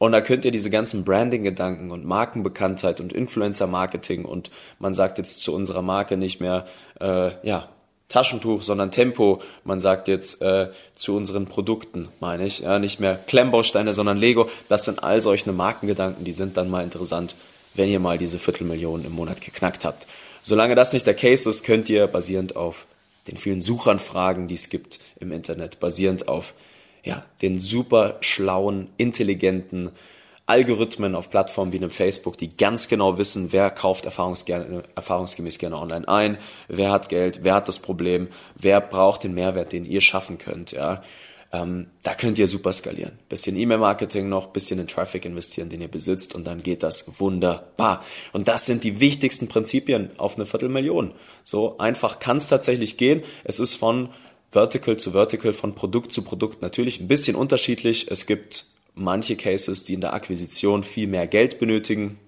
Und 0.00 0.12
da 0.12 0.22
könnt 0.22 0.46
ihr 0.46 0.50
diese 0.50 0.70
ganzen 0.70 1.04
Branding-Gedanken 1.04 1.90
und 1.90 2.06
Markenbekanntheit 2.06 3.02
und 3.02 3.12
Influencer-Marketing 3.12 4.24
und 4.24 4.50
man 4.78 4.94
sagt 4.94 5.18
jetzt 5.18 5.42
zu 5.42 5.54
unserer 5.54 5.82
Marke 5.82 6.16
nicht 6.16 6.40
mehr, 6.40 6.66
äh, 6.98 7.32
ja, 7.42 7.68
Taschentuch, 8.08 8.62
sondern 8.62 8.90
Tempo. 8.90 9.42
Man 9.62 9.78
sagt 9.78 10.08
jetzt 10.08 10.40
äh, 10.40 10.70
zu 10.96 11.14
unseren 11.14 11.44
Produkten, 11.44 12.08
meine 12.18 12.46
ich, 12.46 12.60
ja, 12.60 12.78
nicht 12.78 12.98
mehr 12.98 13.16
Klemmbausteine, 13.26 13.92
sondern 13.92 14.16
Lego. 14.16 14.48
Das 14.70 14.86
sind 14.86 15.04
all 15.04 15.20
solche 15.20 15.52
Markengedanken, 15.52 16.24
die 16.24 16.32
sind 16.32 16.56
dann 16.56 16.70
mal 16.70 16.82
interessant, 16.82 17.36
wenn 17.74 17.90
ihr 17.90 18.00
mal 18.00 18.16
diese 18.16 18.38
Viertelmillionen 18.38 19.04
im 19.04 19.12
Monat 19.12 19.42
geknackt 19.42 19.84
habt. 19.84 20.06
Solange 20.42 20.76
das 20.76 20.94
nicht 20.94 21.06
der 21.06 21.14
Case 21.14 21.46
ist, 21.46 21.62
könnt 21.62 21.90
ihr 21.90 22.06
basierend 22.06 22.56
auf 22.56 22.86
den 23.28 23.36
vielen 23.36 23.60
Suchanfragen, 23.60 24.48
die 24.48 24.54
es 24.54 24.70
gibt 24.70 24.98
im 25.20 25.30
Internet, 25.30 25.78
basierend 25.78 26.26
auf 26.26 26.54
ja, 27.04 27.24
den 27.42 27.60
super 27.60 28.16
schlauen, 28.20 28.88
intelligenten 28.96 29.90
Algorithmen 30.50 31.14
auf 31.14 31.30
Plattformen 31.30 31.72
wie 31.72 31.76
einem 31.76 31.90
Facebook, 31.90 32.36
die 32.36 32.56
ganz 32.56 32.88
genau 32.88 33.18
wissen, 33.18 33.52
wer 33.52 33.70
kauft 33.70 34.04
erfahrungsgemäß 34.04 35.58
gerne 35.58 35.78
online 35.78 36.08
ein, 36.08 36.38
wer 36.66 36.90
hat 36.90 37.08
Geld, 37.08 37.40
wer 37.44 37.54
hat 37.54 37.68
das 37.68 37.78
Problem, 37.78 38.28
wer 38.56 38.80
braucht 38.80 39.22
den 39.22 39.32
Mehrwert, 39.32 39.72
den 39.72 39.86
ihr 39.86 40.00
schaffen 40.00 40.38
könnt, 40.38 40.72
ja. 40.72 41.04
ähm, 41.52 41.86
da 42.02 42.14
könnt 42.14 42.36
ihr 42.36 42.48
super 42.48 42.72
skalieren. 42.72 43.16
Bisschen 43.28 43.56
E-Mail-Marketing 43.56 44.28
noch, 44.28 44.48
bisschen 44.48 44.80
in 44.80 44.88
Traffic 44.88 45.24
investieren, 45.24 45.68
den 45.68 45.82
ihr 45.82 45.88
besitzt 45.88 46.34
und 46.34 46.48
dann 46.48 46.64
geht 46.64 46.82
das 46.82 47.20
wunderbar. 47.20 48.04
Und 48.32 48.48
das 48.48 48.66
sind 48.66 48.82
die 48.82 48.98
wichtigsten 48.98 49.46
Prinzipien 49.46 50.10
auf 50.18 50.34
eine 50.34 50.46
Viertelmillion. 50.46 51.12
So 51.44 51.78
einfach 51.78 52.18
kann 52.18 52.38
es 52.38 52.48
tatsächlich 52.48 52.96
gehen. 52.96 53.22
Es 53.44 53.60
ist 53.60 53.74
von 53.74 54.08
Vertical 54.50 54.96
zu 54.96 55.12
Vertical, 55.12 55.52
von 55.52 55.74
Produkt 55.74 56.12
zu 56.12 56.22
Produkt 56.22 56.62
natürlich 56.62 57.00
ein 57.00 57.08
bisschen 57.08 57.36
unterschiedlich. 57.36 58.10
Es 58.10 58.26
gibt 58.26 58.66
manche 58.94 59.36
Cases, 59.36 59.84
die 59.84 59.94
in 59.94 60.00
der 60.00 60.12
Akquisition 60.12 60.82
viel 60.82 61.06
mehr 61.06 61.26
Geld 61.26 61.58
benötigen. 61.58 62.18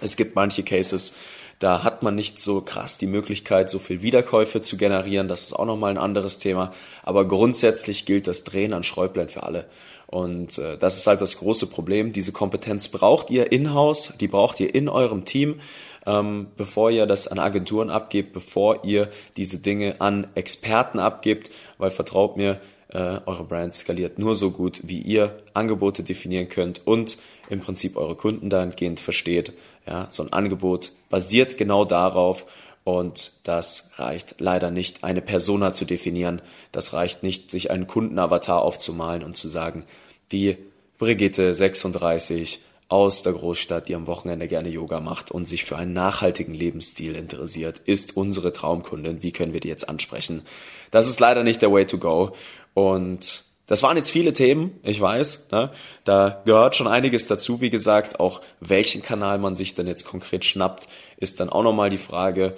Es 0.00 0.16
gibt 0.16 0.34
manche 0.34 0.62
Cases, 0.62 1.14
da 1.58 1.82
hat 1.82 2.02
man 2.02 2.14
nicht 2.14 2.38
so 2.38 2.60
krass 2.60 2.98
die 2.98 3.06
Möglichkeit, 3.06 3.68
so 3.68 3.78
viel 3.78 4.02
Wiederkäufe 4.02 4.60
zu 4.60 4.76
generieren. 4.76 5.26
Das 5.26 5.42
ist 5.42 5.52
auch 5.52 5.66
nochmal 5.66 5.90
ein 5.90 5.98
anderes 5.98 6.38
Thema. 6.38 6.72
Aber 7.02 7.26
grundsätzlich 7.26 8.06
gilt 8.06 8.26
das 8.28 8.44
Drehen 8.44 8.72
an 8.72 8.84
Schräublein 8.84 9.28
für 9.28 9.42
alle. 9.42 9.66
Und 10.06 10.56
äh, 10.58 10.78
das 10.78 10.98
ist 10.98 11.06
halt 11.06 11.20
das 11.20 11.36
große 11.38 11.66
Problem. 11.66 12.12
Diese 12.12 12.32
Kompetenz 12.32 12.88
braucht 12.88 13.28
ihr 13.30 13.52
in-house, 13.52 14.14
die 14.20 14.28
braucht 14.28 14.60
ihr 14.60 14.74
in 14.74 14.88
eurem 14.88 15.24
Team, 15.24 15.60
ähm, 16.06 16.46
bevor 16.56 16.90
ihr 16.90 17.06
das 17.06 17.28
an 17.28 17.38
Agenturen 17.38 17.90
abgebt, 17.90 18.32
bevor 18.32 18.84
ihr 18.84 19.10
diese 19.36 19.58
Dinge 19.58 20.00
an 20.00 20.28
Experten 20.34 20.98
abgebt, 20.98 21.50
weil 21.76 21.90
vertraut 21.90 22.36
mir, 22.36 22.60
äh, 22.88 23.20
eure 23.26 23.44
Brand 23.44 23.74
skaliert 23.74 24.18
nur 24.18 24.34
so 24.34 24.50
gut, 24.50 24.80
wie 24.84 25.00
ihr 25.00 25.42
Angebote 25.52 26.02
definieren 26.02 26.48
könnt 26.48 26.86
und 26.86 27.18
im 27.50 27.60
Prinzip 27.60 27.96
eure 27.96 28.16
Kunden 28.16 28.48
dahingehend 28.48 29.00
versteht. 29.00 29.52
Ja, 29.88 30.06
so 30.10 30.22
ein 30.22 30.32
Angebot 30.34 30.92
basiert 31.08 31.56
genau 31.56 31.86
darauf 31.86 32.44
und 32.84 33.32
das 33.42 33.90
reicht 33.96 34.36
leider 34.38 34.70
nicht, 34.70 35.02
eine 35.02 35.22
Persona 35.22 35.72
zu 35.72 35.86
definieren. 35.86 36.42
Das 36.72 36.92
reicht 36.92 37.22
nicht, 37.22 37.50
sich 37.50 37.70
einen 37.70 37.86
Kundenavatar 37.86 38.60
aufzumalen 38.60 39.24
und 39.24 39.36
zu 39.36 39.48
sagen, 39.48 39.84
wie 40.28 40.58
Brigitte 40.98 41.54
36 41.54 42.60
aus 42.88 43.22
der 43.22 43.32
Großstadt, 43.32 43.88
die 43.88 43.94
am 43.94 44.06
Wochenende 44.06 44.46
gerne 44.46 44.68
Yoga 44.68 45.00
macht 45.00 45.30
und 45.30 45.46
sich 45.46 45.64
für 45.64 45.76
einen 45.76 45.94
nachhaltigen 45.94 46.54
Lebensstil 46.54 47.14
interessiert, 47.14 47.80
ist 47.86 48.16
unsere 48.16 48.52
Traumkundin. 48.52 49.22
Wie 49.22 49.32
können 49.32 49.54
wir 49.54 49.60
die 49.60 49.68
jetzt 49.68 49.88
ansprechen? 49.88 50.42
Das 50.90 51.06
ist 51.06 51.20
leider 51.20 51.44
nicht 51.44 51.62
der 51.62 51.72
Way 51.72 51.86
to 51.86 51.98
go. 51.98 52.34
Und 52.74 53.44
das 53.68 53.82
waren 53.82 53.96
jetzt 53.98 54.10
viele 54.10 54.32
Themen, 54.32 54.80
ich 54.82 55.00
weiß. 55.00 55.48
Ne? 55.52 55.70
Da 56.04 56.42
gehört 56.44 56.74
schon 56.74 56.88
einiges 56.88 57.26
dazu. 57.26 57.60
Wie 57.60 57.70
gesagt, 57.70 58.18
auch 58.18 58.40
welchen 58.60 59.02
Kanal 59.02 59.38
man 59.38 59.54
sich 59.54 59.74
denn 59.74 59.86
jetzt 59.86 60.06
konkret 60.06 60.44
schnappt, 60.44 60.88
ist 61.18 61.38
dann 61.38 61.50
auch 61.50 61.62
nochmal 61.62 61.90
die 61.90 61.98
Frage, 61.98 62.56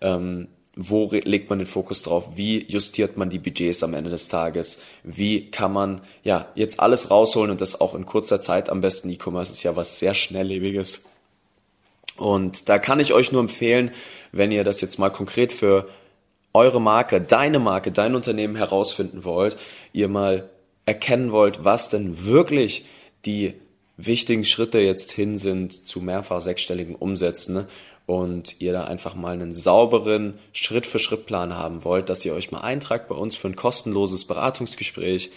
ähm, 0.00 0.48
wo 0.76 1.10
legt 1.10 1.50
man 1.50 1.58
den 1.58 1.66
Fokus 1.66 2.02
drauf? 2.02 2.36
Wie 2.36 2.64
justiert 2.70 3.16
man 3.16 3.30
die 3.30 3.38
Budgets 3.38 3.82
am 3.82 3.94
Ende 3.94 4.10
des 4.10 4.28
Tages? 4.28 4.80
Wie 5.02 5.50
kann 5.50 5.72
man 5.72 6.00
ja 6.22 6.48
jetzt 6.54 6.80
alles 6.80 7.10
rausholen 7.10 7.50
und 7.50 7.60
das 7.60 7.80
auch 7.80 7.94
in 7.94 8.06
kurzer 8.06 8.40
Zeit 8.40 8.70
am 8.70 8.80
besten? 8.80 9.10
E-Commerce 9.10 9.52
ist 9.52 9.62
ja 9.62 9.76
was 9.76 9.98
sehr 9.98 10.14
schnelllebiges. 10.14 11.04
Und 12.16 12.68
da 12.68 12.78
kann 12.78 13.00
ich 13.00 13.12
euch 13.12 13.32
nur 13.32 13.40
empfehlen, 13.40 13.90
wenn 14.30 14.52
ihr 14.52 14.62
das 14.62 14.80
jetzt 14.80 14.98
mal 14.98 15.10
konkret 15.10 15.52
für 15.52 15.88
eure 16.54 16.80
Marke, 16.80 17.20
deine 17.20 17.58
Marke, 17.58 17.92
dein 17.92 18.14
Unternehmen 18.14 18.56
herausfinden 18.56 19.24
wollt, 19.24 19.56
ihr 19.92 20.08
mal 20.08 20.48
erkennen 20.86 21.32
wollt, 21.32 21.64
was 21.64 21.90
denn 21.90 22.26
wirklich 22.26 22.86
die 23.24 23.54
wichtigen 23.96 24.44
Schritte 24.44 24.78
jetzt 24.78 25.12
hin 25.12 25.38
sind 25.38 25.86
zu 25.86 26.00
mehrfach 26.00 26.40
sechsstelligen 26.40 26.94
Umsätzen 26.94 27.54
ne? 27.54 27.66
und 28.06 28.60
ihr 28.60 28.72
da 28.72 28.84
einfach 28.84 29.14
mal 29.14 29.32
einen 29.32 29.52
sauberen 29.52 30.38
Schritt-für-Schritt-Plan 30.52 31.56
haben 31.56 31.84
wollt, 31.84 32.08
dass 32.08 32.24
ihr 32.24 32.34
euch 32.34 32.50
mal 32.50 32.60
eintragt 32.60 33.08
bei 33.08 33.14
uns 33.14 33.36
für 33.36 33.48
ein 33.48 33.56
kostenloses 33.56 34.26
Beratungsgespräch 34.26 35.30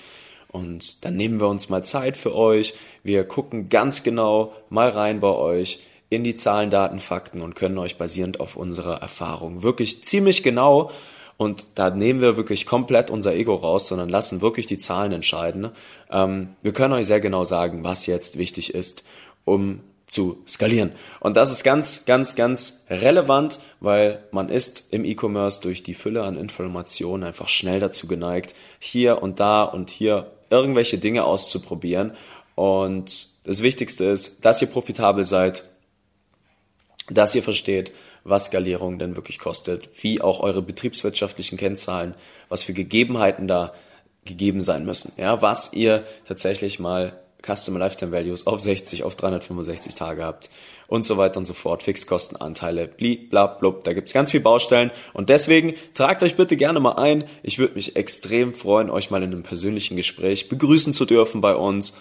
und 0.49 1.03
dann 1.05 1.15
nehmen 1.15 1.39
wir 1.39 1.47
uns 1.47 1.69
mal 1.69 1.83
Zeit 1.83 2.15
für 2.17 2.33
euch. 2.33 2.73
Wir 3.03 3.25
gucken 3.25 3.69
ganz 3.69 4.03
genau 4.03 4.53
mal 4.69 4.89
rein 4.89 5.19
bei 5.19 5.31
euch 5.31 5.79
in 6.09 6.23
die 6.23 6.35
Zahlen, 6.35 6.69
Daten, 6.69 6.99
Fakten 6.99 7.41
und 7.41 7.55
können 7.55 7.77
euch 7.77 7.97
basierend 7.97 8.39
auf 8.39 8.55
unserer 8.55 9.01
Erfahrung 9.01 9.63
wirklich 9.63 10.03
ziemlich 10.03 10.43
genau 10.43 10.91
und 11.37 11.67
da 11.75 11.91
nehmen 11.91 12.19
wir 12.19 12.35
wirklich 12.35 12.65
komplett 12.65 13.11
unser 13.11 13.35
Ego 13.35 13.53
raus, 13.55 13.87
sondern 13.87 14.09
lassen 14.09 14.41
wirklich 14.41 14.65
die 14.65 14.79
Zahlen 14.79 15.11
entscheiden. 15.11 15.69
Ähm, 16.11 16.49
wir 16.63 16.73
können 16.73 16.93
euch 16.93 17.07
sehr 17.07 17.21
genau 17.21 17.43
sagen, 17.43 17.83
was 17.83 18.07
jetzt 18.07 18.39
wichtig 18.39 18.73
ist, 18.73 19.03
um 19.45 19.81
zu 20.07 20.41
skalieren. 20.47 20.93
Und 21.19 21.37
das 21.37 21.51
ist 21.51 21.63
ganz, 21.63 22.05
ganz, 22.05 22.35
ganz 22.35 22.85
relevant, 22.89 23.59
weil 23.81 24.23
man 24.31 24.49
ist 24.49 24.85
im 24.89 25.05
E-Commerce 25.05 25.61
durch 25.61 25.83
die 25.83 25.93
Fülle 25.93 26.23
an 26.23 26.37
Informationen 26.37 27.23
einfach 27.23 27.49
schnell 27.49 27.79
dazu 27.79 28.07
geneigt, 28.07 28.55
hier 28.79 29.21
und 29.21 29.39
da 29.39 29.63
und 29.63 29.89
hier 29.89 30.31
irgendwelche 30.49 30.97
Dinge 30.97 31.25
auszuprobieren. 31.25 32.13
Und 32.55 33.27
das 33.43 33.61
Wichtigste 33.61 34.05
ist, 34.05 34.43
dass 34.45 34.61
ihr 34.61 34.69
profitabel 34.69 35.23
seid, 35.23 35.65
dass 37.09 37.35
ihr 37.35 37.43
versteht, 37.43 37.91
was 38.23 38.45
Skalierung 38.45 38.99
denn 38.99 39.15
wirklich 39.15 39.39
kostet, 39.39 39.89
wie 40.01 40.21
auch 40.21 40.41
eure 40.41 40.61
betriebswirtschaftlichen 40.61 41.57
Kennzahlen, 41.57 42.15
was 42.49 42.63
für 42.63 42.73
Gegebenheiten 42.73 43.47
da 43.47 43.73
gegeben 44.25 44.61
sein 44.61 44.85
müssen, 44.85 45.13
ja, 45.17 45.41
was 45.41 45.71
ihr 45.73 46.03
tatsächlich 46.27 46.79
mal 46.79 47.17
Customer 47.45 47.79
Lifetime 47.79 48.11
Values 48.11 48.45
auf 48.45 48.59
60, 48.59 49.03
auf 49.03 49.15
365 49.15 49.95
Tage 49.95 50.23
habt 50.23 50.49
und 50.87 51.03
so 51.03 51.17
weiter 51.17 51.37
und 51.37 51.45
so 51.45 51.53
fort, 51.53 51.83
Fixkostenanteile, 51.83 52.87
bli, 52.87 53.15
bla, 53.15 53.47
blub, 53.47 53.85
da 53.85 53.93
gibt's 53.93 54.13
ganz 54.13 54.31
viel 54.31 54.41
Baustellen 54.41 54.91
und 55.13 55.29
deswegen 55.29 55.75
tragt 55.93 56.23
euch 56.23 56.35
bitte 56.35 56.57
gerne 56.57 56.79
mal 56.81 56.93
ein. 56.93 57.23
Ich 57.43 57.59
würde 57.59 57.75
mich 57.75 57.95
extrem 57.95 58.53
freuen, 58.53 58.89
euch 58.89 59.11
mal 59.11 59.23
in 59.23 59.31
einem 59.31 59.43
persönlichen 59.43 59.95
Gespräch 59.95 60.49
begrüßen 60.49 60.91
zu 60.91 61.05
dürfen 61.05 61.39
bei 61.39 61.55
uns 61.55 61.95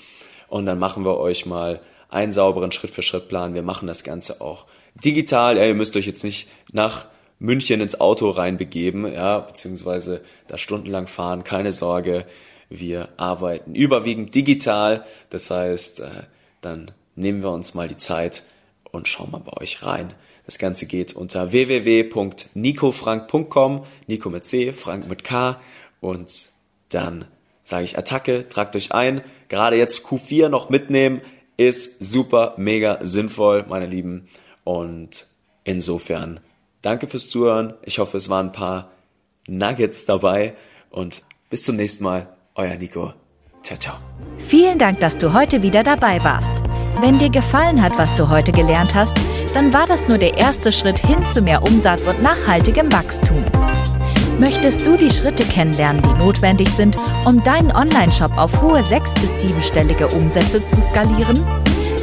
und 0.49 0.67
dann 0.67 0.79
machen 0.79 1.05
wir 1.05 1.19
euch 1.19 1.47
mal 1.47 1.81
einen 2.09 2.33
sauberen 2.33 2.73
Schritt-für-Schritt-Plan. 2.73 3.55
Wir 3.55 3.63
machen 3.63 3.87
das 3.87 4.05
Ganze 4.05 4.41
auch 4.41 4.67
digital. 5.05 5.57
Ja, 5.57 5.65
ihr 5.65 5.75
müsst 5.75 5.97
euch 5.97 6.07
jetzt 6.07 6.25
nicht 6.25 6.49
nach 6.73 7.07
München 7.39 7.81
ins 7.81 8.01
Auto 8.01 8.31
reinbegeben, 8.31 9.13
ja, 9.13 9.41
beziehungsweise 9.41 10.23
da 10.49 10.57
stundenlang 10.59 11.07
fahren. 11.07 11.45
Keine 11.45 11.71
Sorge, 11.73 12.27
wir 12.69 13.09
arbeiten 13.17 13.75
überwiegend 13.75 14.35
digital. 14.35 15.07
Das 15.31 15.51
heißt, 15.51 16.01
äh, 16.01 16.25
dann 16.61 16.91
nehmen 17.15 17.43
wir 17.43 17.51
uns 17.51 17.73
mal 17.75 17.89
die 17.89 17.99
Zeit 17.99 18.43
und 18.91 19.09
schauen 19.09 19.31
mal 19.31 19.41
bei 19.41 19.57
euch 19.61 19.83
rein. 19.83 20.13
Das 20.47 20.59
Ganze 20.59 20.87
geht 20.87 21.15
unter 21.15 21.53
www.nicofrank.com, 21.53 23.85
Nico 24.07 24.31
mit 24.31 24.47
C, 24.47 24.73
Frank 24.73 25.07
mit 25.09 25.25
K 25.25 25.61
und 26.01 26.33
dann 26.91 27.27
sage 27.63 27.85
ich 27.85 27.99
Attacke, 27.99 28.49
tragt 28.49 28.77
euch 28.77 28.93
ein. 28.93 29.23
Gerade 29.49 29.77
jetzt 29.77 30.07
Q4 30.07 30.49
noch 30.49 30.71
mitnehmen, 30.71 31.21
ist 31.57 32.03
super, 32.03 32.55
mega 32.59 32.99
sinnvoll, 33.03 33.65
meine 33.69 33.87
Lieben. 33.87 34.29
Und 34.67 35.29
insofern, 35.63 36.41
danke 36.83 37.07
fürs 37.07 37.29
Zuhören. 37.29 37.75
Ich 37.83 38.01
hoffe, 38.01 38.17
es 38.17 38.29
waren 38.29 38.47
ein 38.47 38.53
paar 38.53 38.91
Nuggets 39.47 40.07
dabei 40.07 40.57
und 40.91 41.23
bis 41.51 41.63
zum 41.63 41.77
nächsten 41.77 42.03
Mal. 42.03 42.27
Euer 42.57 42.75
Nico. 42.75 43.13
Ciao, 43.63 43.79
ciao. 43.79 43.95
Vielen 44.39 44.77
Dank, 44.77 44.99
dass 44.99 45.17
du 45.19 45.33
heute 45.33 45.63
wieder 45.63 45.85
dabei 45.85 46.25
warst. 46.25 46.53
Wenn 46.99 47.21
dir 47.21 47.31
gefallen 47.31 47.81
hat, 47.81 47.97
was 47.97 48.13
du 48.17 48.29
heute 48.29 48.51
gelernt 48.51 48.97
hast, 48.97 49.17
dann 49.55 49.73
war 49.73 49.87
das 49.87 50.09
nur 50.09 50.19
der 50.19 50.37
erste 50.37 50.73
Schritt 50.73 50.99
hin 50.99 51.25
zu 51.27 51.43
mehr 51.43 51.63
Umsatz 51.63 52.09
und 52.09 52.21
nachhaltigem 52.21 52.91
Wachstum. 52.93 53.45
Möchtest 54.41 54.85
du 54.85 54.97
die 54.97 55.11
Schritte 55.11 55.45
kennenlernen, 55.45 56.03
die 56.03 56.19
notwendig 56.19 56.71
sind, 56.71 56.97
um 57.25 57.41
deinen 57.45 57.71
Online-Shop 57.71 58.37
auf 58.37 58.61
hohe 58.61 58.83
sechs- 58.83 59.15
bis 59.15 59.41
siebenstellige 59.41 60.09
Umsätze 60.09 60.65
zu 60.65 60.81
skalieren? 60.81 61.39